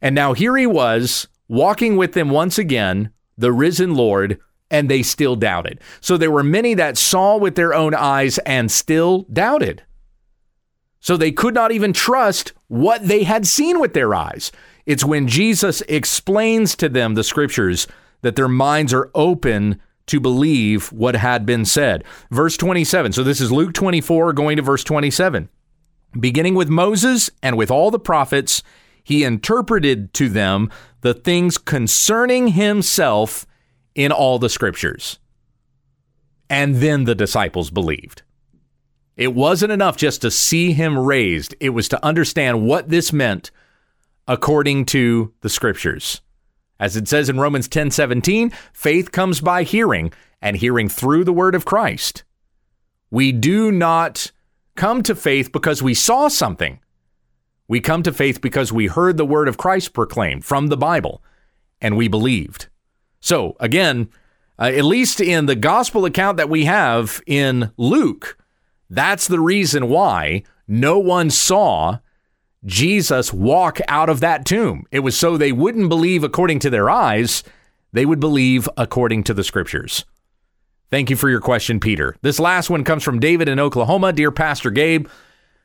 And 0.01 0.15
now 0.15 0.33
here 0.33 0.55
he 0.55 0.67
was 0.67 1.27
walking 1.47 1.97
with 1.97 2.13
them 2.13 2.29
once 2.29 2.57
again, 2.57 3.11
the 3.37 3.51
risen 3.51 3.93
Lord, 3.95 4.39
and 4.69 4.89
they 4.89 5.03
still 5.03 5.35
doubted. 5.35 5.81
So 5.99 6.15
there 6.17 6.31
were 6.31 6.43
many 6.43 6.73
that 6.75 6.97
saw 6.97 7.35
with 7.37 7.55
their 7.55 7.73
own 7.73 7.93
eyes 7.93 8.37
and 8.39 8.71
still 8.71 9.23
doubted. 9.33 9.83
So 11.01 11.17
they 11.17 11.31
could 11.31 11.53
not 11.53 11.71
even 11.71 11.93
trust 11.93 12.53
what 12.67 13.05
they 13.05 13.23
had 13.23 13.45
seen 13.45 13.79
with 13.79 13.93
their 13.93 14.15
eyes. 14.15 14.51
It's 14.85 15.03
when 15.03 15.27
Jesus 15.27 15.81
explains 15.89 16.75
to 16.77 16.87
them 16.87 17.15
the 17.15 17.23
scriptures 17.23 17.87
that 18.21 18.35
their 18.35 18.47
minds 18.47 18.93
are 18.93 19.11
open 19.13 19.81
to 20.07 20.19
believe 20.19 20.91
what 20.91 21.15
had 21.15 21.45
been 21.45 21.65
said. 21.65 22.03
Verse 22.29 22.57
27. 22.57 23.13
So 23.13 23.23
this 23.23 23.41
is 23.41 23.51
Luke 23.51 23.73
24 23.73 24.33
going 24.33 24.57
to 24.57 24.63
verse 24.63 24.83
27. 24.83 25.49
Beginning 26.19 26.55
with 26.55 26.69
Moses 26.69 27.29
and 27.41 27.57
with 27.57 27.71
all 27.71 27.91
the 27.91 27.99
prophets, 27.99 28.63
he 29.03 29.23
interpreted 29.23 30.13
to 30.15 30.29
them 30.29 30.69
the 31.01 31.13
things 31.13 31.57
concerning 31.57 32.49
himself 32.49 33.45
in 33.95 34.11
all 34.11 34.39
the 34.39 34.49
scriptures. 34.49 35.19
And 36.49 36.75
then 36.75 37.05
the 37.05 37.15
disciples 37.15 37.71
believed. 37.71 38.23
It 39.15 39.33
wasn't 39.33 39.71
enough 39.71 39.97
just 39.97 40.21
to 40.21 40.31
see 40.31 40.73
him 40.73 40.97
raised, 40.97 41.55
it 41.59 41.69
was 41.69 41.87
to 41.89 42.05
understand 42.05 42.65
what 42.65 42.89
this 42.89 43.13
meant 43.13 43.51
according 44.27 44.85
to 44.85 45.33
the 45.41 45.49
scriptures. 45.49 46.21
As 46.81 46.97
it 46.97 47.07
says 47.07 47.29
in 47.29 47.39
Romans 47.39 47.67
10 47.67 47.91
17, 47.91 48.51
faith 48.73 49.11
comes 49.11 49.39
by 49.39 49.61
hearing, 49.61 50.11
and 50.41 50.57
hearing 50.57 50.89
through 50.89 51.23
the 51.23 51.31
word 51.31 51.53
of 51.53 51.63
Christ. 51.63 52.23
We 53.11 53.31
do 53.31 53.71
not 53.71 54.31
come 54.75 55.03
to 55.03 55.13
faith 55.13 55.51
because 55.51 55.83
we 55.83 55.93
saw 55.93 56.27
something. 56.27 56.79
We 57.67 57.81
come 57.81 58.01
to 58.01 58.11
faith 58.11 58.41
because 58.41 58.73
we 58.73 58.87
heard 58.87 59.17
the 59.17 59.25
word 59.25 59.47
of 59.47 59.57
Christ 59.57 59.93
proclaimed 59.93 60.43
from 60.43 60.67
the 60.67 60.77
Bible 60.77 61.21
and 61.79 61.95
we 61.95 62.07
believed. 62.07 62.67
So, 63.19 63.55
again, 63.59 64.09
uh, 64.57 64.71
at 64.73 64.83
least 64.83 65.21
in 65.21 65.45
the 65.45 65.55
gospel 65.55 66.05
account 66.05 66.37
that 66.37 66.49
we 66.49 66.65
have 66.65 67.21
in 67.27 67.71
Luke, 67.77 68.37
that's 68.89 69.27
the 69.27 69.39
reason 69.39 69.87
why 69.87 70.43
no 70.67 70.97
one 70.97 71.29
saw 71.29 71.99
Jesus 72.65 73.33
walk 73.33 73.79
out 73.87 74.09
of 74.09 74.19
that 74.19 74.45
tomb. 74.45 74.85
It 74.91 74.99
was 74.99 75.17
so 75.17 75.35
they 75.35 75.51
wouldn't 75.51 75.89
believe 75.89 76.23
according 76.23 76.59
to 76.59 76.69
their 76.69 76.89
eyes, 76.89 77.43
they 77.91 78.05
would 78.05 78.19
believe 78.19 78.69
according 78.77 79.23
to 79.25 79.33
the 79.33 79.43
scriptures. 79.43 80.05
Thank 80.91 81.09
you 81.09 81.15
for 81.15 81.29
your 81.29 81.39
question, 81.39 81.79
Peter. 81.79 82.15
This 82.21 82.39
last 82.39 82.69
one 82.69 82.83
comes 82.83 83.03
from 83.03 83.19
David 83.19 83.47
in 83.47 83.59
Oklahoma. 83.59 84.13
Dear 84.13 84.31
Pastor 84.31 84.69
Gabe, 84.69 85.07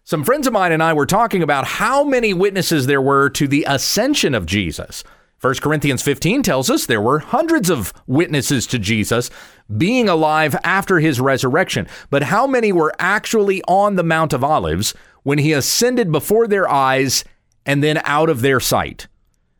some 0.04 0.22
friends 0.22 0.46
of 0.46 0.52
mine 0.52 0.70
and 0.70 0.82
I 0.82 0.92
were 0.92 1.06
talking 1.06 1.42
about 1.42 1.66
how 1.66 2.04
many 2.04 2.32
witnesses 2.32 2.87
there 2.87 3.02
were 3.02 3.28
to 3.30 3.48
the 3.48 3.64
ascension 3.68 4.35
of 4.35 4.46
Jesus. 4.46 5.02
1 5.40 5.54
Corinthians 5.56 6.00
15 6.00 6.42
tells 6.42 6.70
us 6.70 6.87
there 6.87 7.00
were 7.00 7.18
hundreds 7.18 7.68
of 7.68 7.92
witnesses 8.06 8.66
to 8.68 8.78
Jesus 8.78 9.30
being 9.74 10.09
alive 10.09 10.57
after 10.62 11.00
his 11.00 11.20
resurrection. 11.20 11.87
But 12.11 12.24
how 12.24 12.46
many 12.46 12.72
were 12.72 12.94
actually 12.98 13.62
on 13.62 13.96
the 13.96 14.05
Mount 14.05 14.33
of 14.33 14.44
Olives 14.44 14.94
when 15.22 15.38
he 15.38 15.52
ascended 15.52 16.12
before 16.12 16.46
their 16.46 16.68
eyes 16.68 17.24
and 17.64 17.83
then 17.83 18.00
out 18.05 18.29
of 18.29 18.42
their 18.42 18.61
sight? 18.61 19.09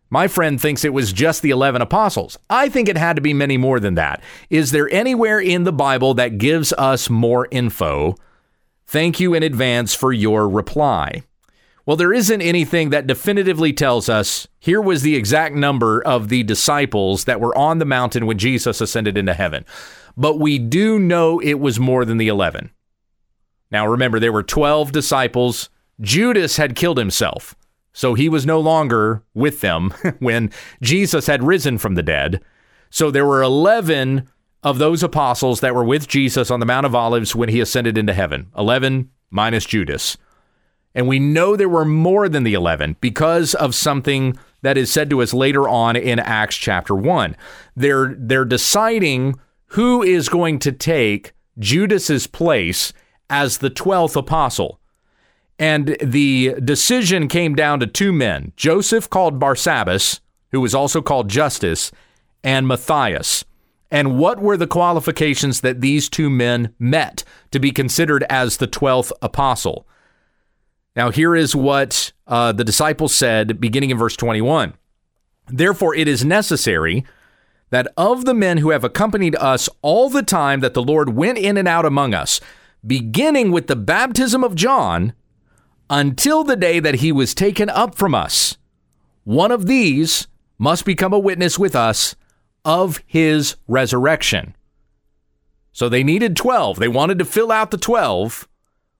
My 0.09 0.29
friend 0.29 0.61
thinks 0.61 0.85
it 0.85 0.93
was 0.93 1.13
just 1.13 1.43
the 1.43 1.51
11 1.51 1.83
apostles. 1.83 2.39
I 2.49 2.69
think 2.69 2.89
it 2.89 2.97
had 2.97 3.17
to 3.17 3.23
be 3.23 3.35
many 3.35 3.57
more 3.57 3.81
than 3.81 3.97
that. 3.97 4.23
Is 4.51 4.71
there 4.71 4.89
anywhere 4.91 5.41
in 5.41 5.65
the 5.65 5.73
Bible 5.73 6.15
that 6.15 6.39
gives 6.39 6.73
us 6.75 7.11
more 7.11 7.49
info? 7.51 8.15
Thank 8.87 9.19
you 9.19 9.35
in 9.35 9.43
advance 9.43 9.95
for 9.95 10.13
your 10.13 10.49
reply. 10.49 11.25
Well, 11.87 11.97
there 11.97 12.13
isn't 12.13 12.43
anything 12.43 12.91
that 12.91 13.07
definitively 13.07 13.73
tells 13.73 14.09
us 14.09 14.49
here 14.59 14.81
was 14.81 15.03
the 15.03 15.15
exact 15.15 15.55
number 15.55 16.03
of 16.05 16.29
the 16.29 16.43
disciples 16.43 17.25
that 17.25 17.41
were 17.41 17.57
on 17.57 17.79
the 17.79 17.85
mountain 17.85 18.27
when 18.27 18.39
Jesus 18.39 18.81
ascended 18.81 19.17
into 19.17 19.35
heaven. 19.35 19.65
But 20.17 20.41
we 20.41 20.59
do 20.59 20.99
know 20.99 21.39
it 21.39 21.61
was 21.61 21.79
more 21.79 22.05
than 22.05 22.17
the 22.17 22.27
11. 22.27 22.73
Now, 23.71 23.87
remember, 23.87 24.19
there 24.19 24.33
were 24.33 24.43
12 24.43 24.91
disciples. 24.91 25.71
Judas 26.01 26.57
had 26.57 26.75
killed 26.75 26.99
himself, 26.99 27.55
so 27.93 28.15
he 28.15 28.29
was 28.29 28.45
no 28.45 28.59
longer 28.59 29.23
with 29.33 29.61
them 29.61 29.91
when 30.19 30.51
Jesus 30.83 31.29
had 31.29 31.45
risen 31.45 31.79
from 31.79 31.95
the 31.95 32.03
dead. 32.03 32.41
So 32.91 33.13
there 33.13 33.27
were 33.27 33.43
11 33.43 34.29
of 34.65 34.79
those 34.79 35.05
apostles 35.05 35.61
that 35.61 35.75
were 35.75 35.85
with 35.85 36.09
Jesus 36.09 36.51
on 36.51 36.59
the 36.59 36.67
Mount 36.67 36.87
of 36.87 36.97
Olives 36.97 37.37
when 37.37 37.49
he 37.49 37.61
ascended 37.61 37.97
into 37.97 38.13
heaven 38.13 38.49
11 38.59 39.11
minus 39.31 39.65
Judas. 39.65 40.17
And 40.97 41.07
we 41.07 41.19
know 41.19 41.55
there 41.55 41.69
were 41.69 41.85
more 41.85 42.27
than 42.27 42.43
the 42.43 42.55
11 42.55 42.97
because 43.03 43.55
of 43.55 43.75
something 43.75 44.37
that 44.63 44.79
is 44.79 44.91
said 44.91 45.11
to 45.11 45.21
us 45.21 45.35
later 45.35 45.69
on 45.69 45.95
in 45.95 46.19
Acts 46.19 46.57
chapter 46.57 46.95
1. 46.95 47.37
They're 47.77 48.17
they're 48.19 48.47
deciding 48.47 49.39
who 49.67 50.03
is 50.03 50.31
going 50.31 50.59
to 50.61 50.73
take 50.73 51.35
Judas's 51.59 52.27
place 52.27 52.95
as 53.29 53.59
the 53.59 53.71
12th 53.71 54.17
apostle. 54.17 54.81
And 55.59 55.99
the 56.03 56.55
decision 56.65 57.29
came 57.29 57.55
down 57.55 57.81
to 57.81 57.87
two 57.87 58.13
men, 58.13 58.53
Joseph 58.57 59.11
called 59.11 59.39
Barsabbas, 59.39 60.21
who 60.51 60.63
was 60.63 60.75
also 60.75 61.03
called 61.03 61.29
Justus, 61.29 61.93
and 62.43 62.67
Matthias. 62.67 63.45
And 63.91 64.19
what 64.19 64.41
were 64.41 64.57
the 64.57 64.67
qualifications 64.67 65.61
that 65.61 65.83
these 65.83 66.09
two 66.09 66.31
men 66.31 66.75
met 66.79 67.23
to 67.51 67.59
be 67.59 67.71
considered 67.71 68.25
as 68.31 68.57
the 68.57 68.69
12th 68.69 69.13
apostle? 69.21 69.87
Now, 70.97 71.11
here 71.11 71.37
is 71.37 71.55
what 71.55 72.13
uh, 72.27 72.53
the 72.53 72.65
disciples 72.65 73.15
said 73.15 73.61
beginning 73.61 73.91
in 73.91 73.99
verse 73.99 74.17
21. 74.17 74.75
Therefore, 75.49 75.95
it 75.95 76.09
is 76.09 76.25
necessary 76.25 77.05
that 77.71 77.93
of 77.97 78.25
the 78.25 78.35
men 78.35 78.59
who 78.59 78.71
have 78.71 78.83
accompanied 78.83 79.37
us 79.37 79.69
all 79.83 80.09
the 80.09 80.23
time 80.23 80.61
that 80.61 80.73
the 80.73 80.83
Lord 80.83 81.11
went 81.11 81.37
in 81.37 81.57
and 81.57 81.69
out 81.69 81.85
among 81.85 82.15
us, 82.15 82.41
beginning 82.85 83.53
with 83.53 83.67
the 83.67 83.77
baptism 83.77 84.43
of 84.43 84.55
John 84.55 85.13
until 85.91 86.43
the 86.45 86.57
day 86.57 86.81
that 86.81 86.97
he 86.97 87.13
was 87.13 87.35
taken 87.35 87.69
up 87.69 87.95
from 87.95 88.15
us, 88.15 88.57
one 89.25 89.53
of 89.53 89.67
these 89.67 90.27
must 90.59 90.85
become 90.85 91.13
a 91.13 91.19
witness 91.19 91.59
with 91.59 91.77
us 91.77 92.17
of 92.65 93.03
his 93.07 93.57
resurrection. 93.69 94.57
So 95.73 95.89
they 95.89 96.03
needed 96.03 96.37
12. 96.37 96.79
They 96.79 96.89
wanted 96.89 97.19
to 97.19 97.25
fill 97.25 97.53
out 97.53 97.71
the 97.71 97.77
12. 97.77 98.49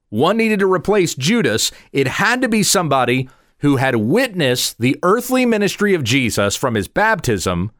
One 0.09 0.37
needed 0.37 0.59
to 0.59 0.71
replace 0.71 1.15
Judas. 1.15 1.71
It 1.91 2.07
had 2.07 2.41
to 2.41 2.49
be 2.49 2.63
somebody 2.63 3.29
who 3.59 3.77
had 3.77 3.95
witnessed 3.95 4.79
the 4.79 4.97
earthly 5.03 5.45
ministry 5.45 5.93
of 5.93 6.03
Jesus 6.03 6.55
from 6.55 6.75
his 6.75 6.87
baptism 6.87 7.71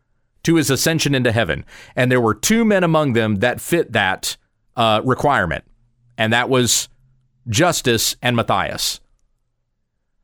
to 0.44 0.56
his 0.56 0.70
ascension 0.70 1.14
into 1.14 1.32
heaven. 1.32 1.66
And 1.96 2.12
there 2.12 2.22
were 2.22 2.34
two 2.34 2.66
men 2.66 2.84
among 2.84 3.14
them 3.14 3.38
that 3.38 3.62
fit 3.62 3.92
that 3.94 4.38
uh, 4.76 5.02
requirement, 5.04 5.66
and 6.18 6.32
that 6.34 6.50
was 6.50 6.90
Justus 7.50 8.16
and 8.22 8.36
Matthias. 8.36 9.00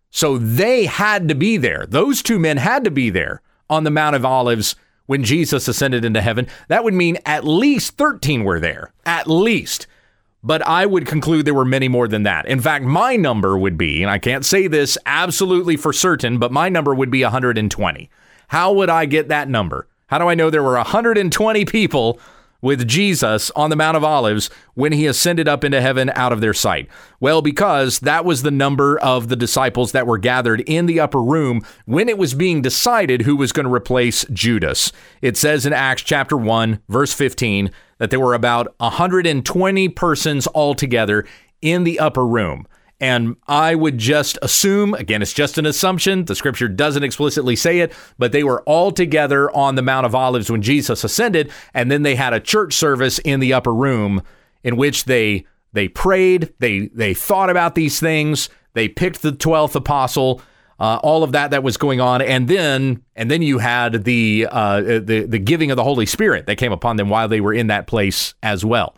So 0.10 0.38
they 0.38 0.86
had 0.86 1.28
to 1.30 1.36
be 1.36 1.58
there. 1.58 1.86
Those 1.88 2.22
two 2.22 2.40
men 2.40 2.58
had 2.58 2.84
to 2.84 2.92
be 2.92 3.10
there 3.10 3.42
on 3.70 3.84
the 3.84 3.92
Mount 3.92 4.16
of 4.16 4.26
Olives 4.26 4.76
when 5.06 5.24
Jesus 5.24 5.68
ascended 5.68 6.06
into 6.06 6.22
heaven. 6.22 6.48
That 6.68 6.84
would 6.84 6.94
mean 6.94 7.18
at 7.26 7.46
least 7.46 7.98
13 7.98 8.44
were 8.44 8.60
there. 8.60 8.94
At 9.06 9.28
least. 9.28 9.88
But 10.44 10.62
I 10.68 10.86
would 10.86 11.08
conclude 11.08 11.46
there 11.46 11.54
were 11.54 11.64
many 11.64 11.88
more 11.88 12.08
than 12.08 12.24
that. 12.24 12.46
In 12.48 12.60
fact, 12.60 12.84
my 12.84 13.16
number 13.16 13.58
would 13.58 13.78
be, 13.78 14.02
and 14.02 14.12
I 14.12 14.20
can't 14.20 14.46
say 14.46 14.68
this 14.68 14.98
absolutely 15.06 15.78
for 15.78 15.94
certain, 15.94 16.38
but 16.38 16.52
my 16.52 16.68
number 16.68 16.94
would 16.94 17.10
be 17.10 17.24
120. 17.24 18.10
How 18.50 18.74
would 18.74 18.90
I 18.90 19.06
get 19.06 19.30
that 19.30 19.48
number? 19.48 19.88
How 20.08 20.18
do 20.18 20.28
I 20.28 20.36
know 20.36 20.50
there 20.50 20.62
were 20.62 20.76
120 20.76 21.66
people 21.66 22.20
with 22.64 22.88
Jesus 22.88 23.52
on 23.52 23.70
the 23.70 23.76
Mount 23.76 23.96
of 23.96 24.04
Olives 24.04 24.50
when 24.74 24.94
he 24.94 25.06
ascended 25.06 25.48
up 25.48 25.64
into 25.64 25.82
heaven 25.82 26.12
out 26.16 26.34
of 26.34 26.42
their 26.42 26.54
sight? 26.56 26.88
Well, 27.20 27.44
because 27.44 28.00
that 28.00 28.26
was 28.26 28.42
the 28.42 28.50
number 28.50 28.98
of 29.02 29.28
the 29.28 29.36
disciples 29.36 29.92
that 29.92 30.08
were 30.08 30.18
gathered 30.18 30.62
in 30.62 30.88
the 30.88 31.00
upper 31.00 31.22
room 31.22 31.62
when 31.86 32.10
it 32.10 32.18
was 32.18 32.34
being 32.34 32.64
decided 32.64 33.22
who 33.22 33.36
was 33.36 33.52
going 33.52 33.68
to 33.68 33.74
replace 33.74 34.26
Judas. 34.34 34.92
It 35.22 35.38
says 35.38 35.68
in 35.68 35.74
Acts 35.74 36.02
chapter 36.02 36.38
1, 36.38 36.80
verse 36.90 37.14
15, 37.14 37.70
that 38.00 38.10
there 38.10 38.20
were 38.20 38.34
about 38.34 38.74
120 38.80 39.90
persons 39.90 40.48
altogether 40.56 41.26
in 41.62 41.84
the 41.84 42.00
upper 42.00 42.26
room. 42.26 42.66
And 43.04 43.36
I 43.50 43.76
would 43.76 43.98
just 43.98 44.40
assume, 44.42 44.94
again, 44.94 45.22
it's 45.22 45.34
just 45.34 45.58
an 45.58 45.66
assumption. 45.66 46.24
The 46.24 46.36
scripture 46.36 46.70
doesn't 46.70 47.04
explicitly 47.04 47.58
say 47.58 47.80
it, 47.80 47.92
but 48.18 48.32
they 48.32 48.46
were 48.46 48.62
all 48.62 48.94
together 48.94 49.52
on 49.52 49.76
the 49.76 49.82
Mount 49.82 50.06
of 50.06 50.16
Olives 50.16 50.50
when 50.50 50.62
Jesus 50.62 51.04
ascended. 51.04 51.52
And 51.74 51.92
then 51.92 52.04
they 52.04 52.16
had 52.16 52.32
a 52.32 52.40
church 52.40 52.74
service 52.74 53.20
in 53.20 53.42
the 53.42 53.52
upper 53.52 53.74
room 53.74 54.24
in 54.64 54.78
which 54.78 55.04
they 55.04 55.46
they 55.74 55.90
prayed, 55.90 56.54
they 56.60 56.88
they 56.94 57.14
thought 57.14 57.50
about 57.50 57.76
these 57.76 58.00
things, 58.00 58.48
they 58.72 58.88
picked 58.88 59.22
the 59.22 59.34
12th 59.34 59.76
apostle, 59.76 60.42
uh, 60.80 60.98
all 61.04 61.24
of 61.24 61.34
that 61.34 61.52
that 61.52 61.62
was 61.62 61.76
going 61.76 62.00
on, 62.00 62.22
and 62.22 62.48
then 62.48 63.04
and 63.18 63.30
then 63.30 63.42
you 63.42 63.58
had 63.58 64.06
the 64.06 64.48
uh, 64.50 64.80
the 64.80 65.26
the 65.28 65.40
giving 65.40 65.72
of 65.72 65.76
the 65.76 65.84
Holy 65.84 66.06
Spirit 66.06 66.46
that 66.46 66.56
came 66.56 66.72
upon 66.72 66.96
them 66.96 67.10
while 67.10 67.28
they 67.28 67.42
were 67.42 67.54
in 67.54 67.68
that 67.68 67.86
place 67.86 68.34
as 68.42 68.64
well. 68.64 68.96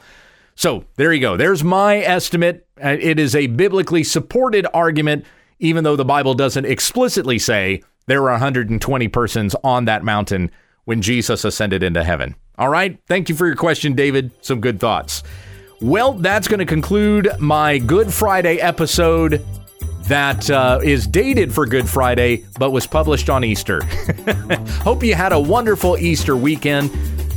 So 0.55 0.85
there 0.95 1.13
you 1.13 1.19
go. 1.19 1.37
There's 1.37 1.63
my 1.63 1.97
estimate. 1.97 2.67
Uh, 2.83 2.97
it 2.99 3.19
is 3.19 3.35
a 3.35 3.47
biblically 3.47 4.03
supported 4.03 4.65
argument, 4.73 5.25
even 5.59 5.83
though 5.83 5.95
the 5.95 6.05
Bible 6.05 6.33
doesn't 6.33 6.65
explicitly 6.65 7.39
say 7.39 7.83
there 8.07 8.21
were 8.21 8.31
120 8.31 9.07
persons 9.09 9.55
on 9.63 9.85
that 9.85 10.03
mountain 10.03 10.51
when 10.85 11.01
Jesus 11.01 11.43
ascended 11.43 11.83
into 11.83 12.03
heaven. 12.03 12.35
All 12.57 12.69
right. 12.69 12.97
Thank 13.07 13.27
you 13.27 13.35
for 13.35 13.47
your 13.47 13.55
question, 13.55 13.93
David. 13.93 14.31
Some 14.41 14.61
good 14.61 14.79
thoughts. 14.79 15.23
Well, 15.81 16.13
that's 16.13 16.47
going 16.47 16.59
to 16.59 16.65
conclude 16.65 17.29
my 17.39 17.79
Good 17.79 18.13
Friday 18.13 18.57
episode 18.57 19.45
that 20.03 20.49
uh, 20.49 20.79
is 20.83 21.05
dated 21.05 21.53
for 21.53 21.65
Good 21.65 21.89
Friday, 21.89 22.45
but 22.57 22.71
was 22.71 22.87
published 22.87 23.29
on 23.29 23.43
Easter. 23.43 23.81
Hope 24.83 25.03
you 25.03 25.15
had 25.15 25.33
a 25.33 25.39
wonderful 25.39 25.97
Easter 25.97 26.37
weekend. 26.37 26.91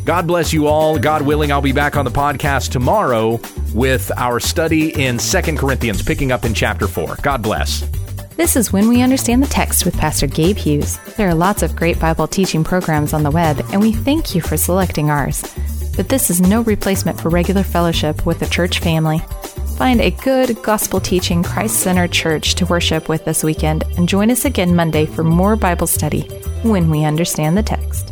God 0.09 0.27
bless 0.27 0.55
you 0.55 0.69
all. 0.69 0.99
God 0.99 1.21
willing, 1.21 1.53
I'll 1.53 1.61
be 1.61 1.73
back 1.73 1.95
on 1.95 2.07
the 2.07 2.11
podcast 2.11 2.71
tomorrow 2.71 3.39
with 3.75 4.11
our 4.17 4.41
study 4.41 4.89
in 4.99 5.19
Second 5.19 5.59
Corinthians, 5.59 6.03
picking 6.03 6.33
up 6.33 6.47
in 6.47 6.55
chapter 6.55 6.89
4. 6.89 7.17
God 7.21 7.43
bless. 7.43 7.87
This 8.35 8.57
is 8.57 8.73
When 8.73 8.89
We 8.89 9.03
Understand 9.03 9.43
the 9.43 9.49
Text 9.49 9.85
with 9.85 9.99
Pastor 9.99 10.27
Gabe 10.27 10.57
Hughes. 10.57 10.97
There 11.19 11.29
are 11.29 11.35
lots 11.35 11.63
of 11.63 11.77
great 11.77 12.01
Bible 12.01 12.27
teaching 12.27 12.65
programs 12.65 13.13
on 13.13 13.23
the 13.23 13.31
web, 13.31 13.61
and 13.71 13.83
we 13.83 13.93
thank 13.93 14.35
you 14.35 14.41
for 14.41 14.57
selecting 14.57 15.11
ours. 15.11 15.43
But 15.95 16.09
this 16.09 16.31
is 16.31 16.41
no 16.41 16.63
replacement 16.63 17.21
for 17.21 17.29
regular 17.29 17.63
fellowship 17.63 18.25
with 18.25 18.39
the 18.39 18.47
church 18.47 18.79
family. 18.79 19.19
Find 19.77 20.01
a 20.01 20.11
good, 20.11 20.63
gospel 20.63 21.01
teaching, 21.01 21.43
Christ 21.43 21.81
centered 21.81 22.13
church 22.13 22.55
to 22.55 22.65
worship 22.65 23.11
with 23.11 23.27
this 23.27 23.45
weekend 23.45 23.85
and 23.99 24.09
join 24.09 24.31
us 24.31 24.47
again 24.47 24.75
Monday 24.75 25.05
for 25.05 25.23
more 25.23 25.55
Bible 25.55 25.87
study 25.87 26.23
when 26.63 26.89
we 26.89 27.05
understand 27.05 27.59
the 27.59 27.63
text. 27.63 28.11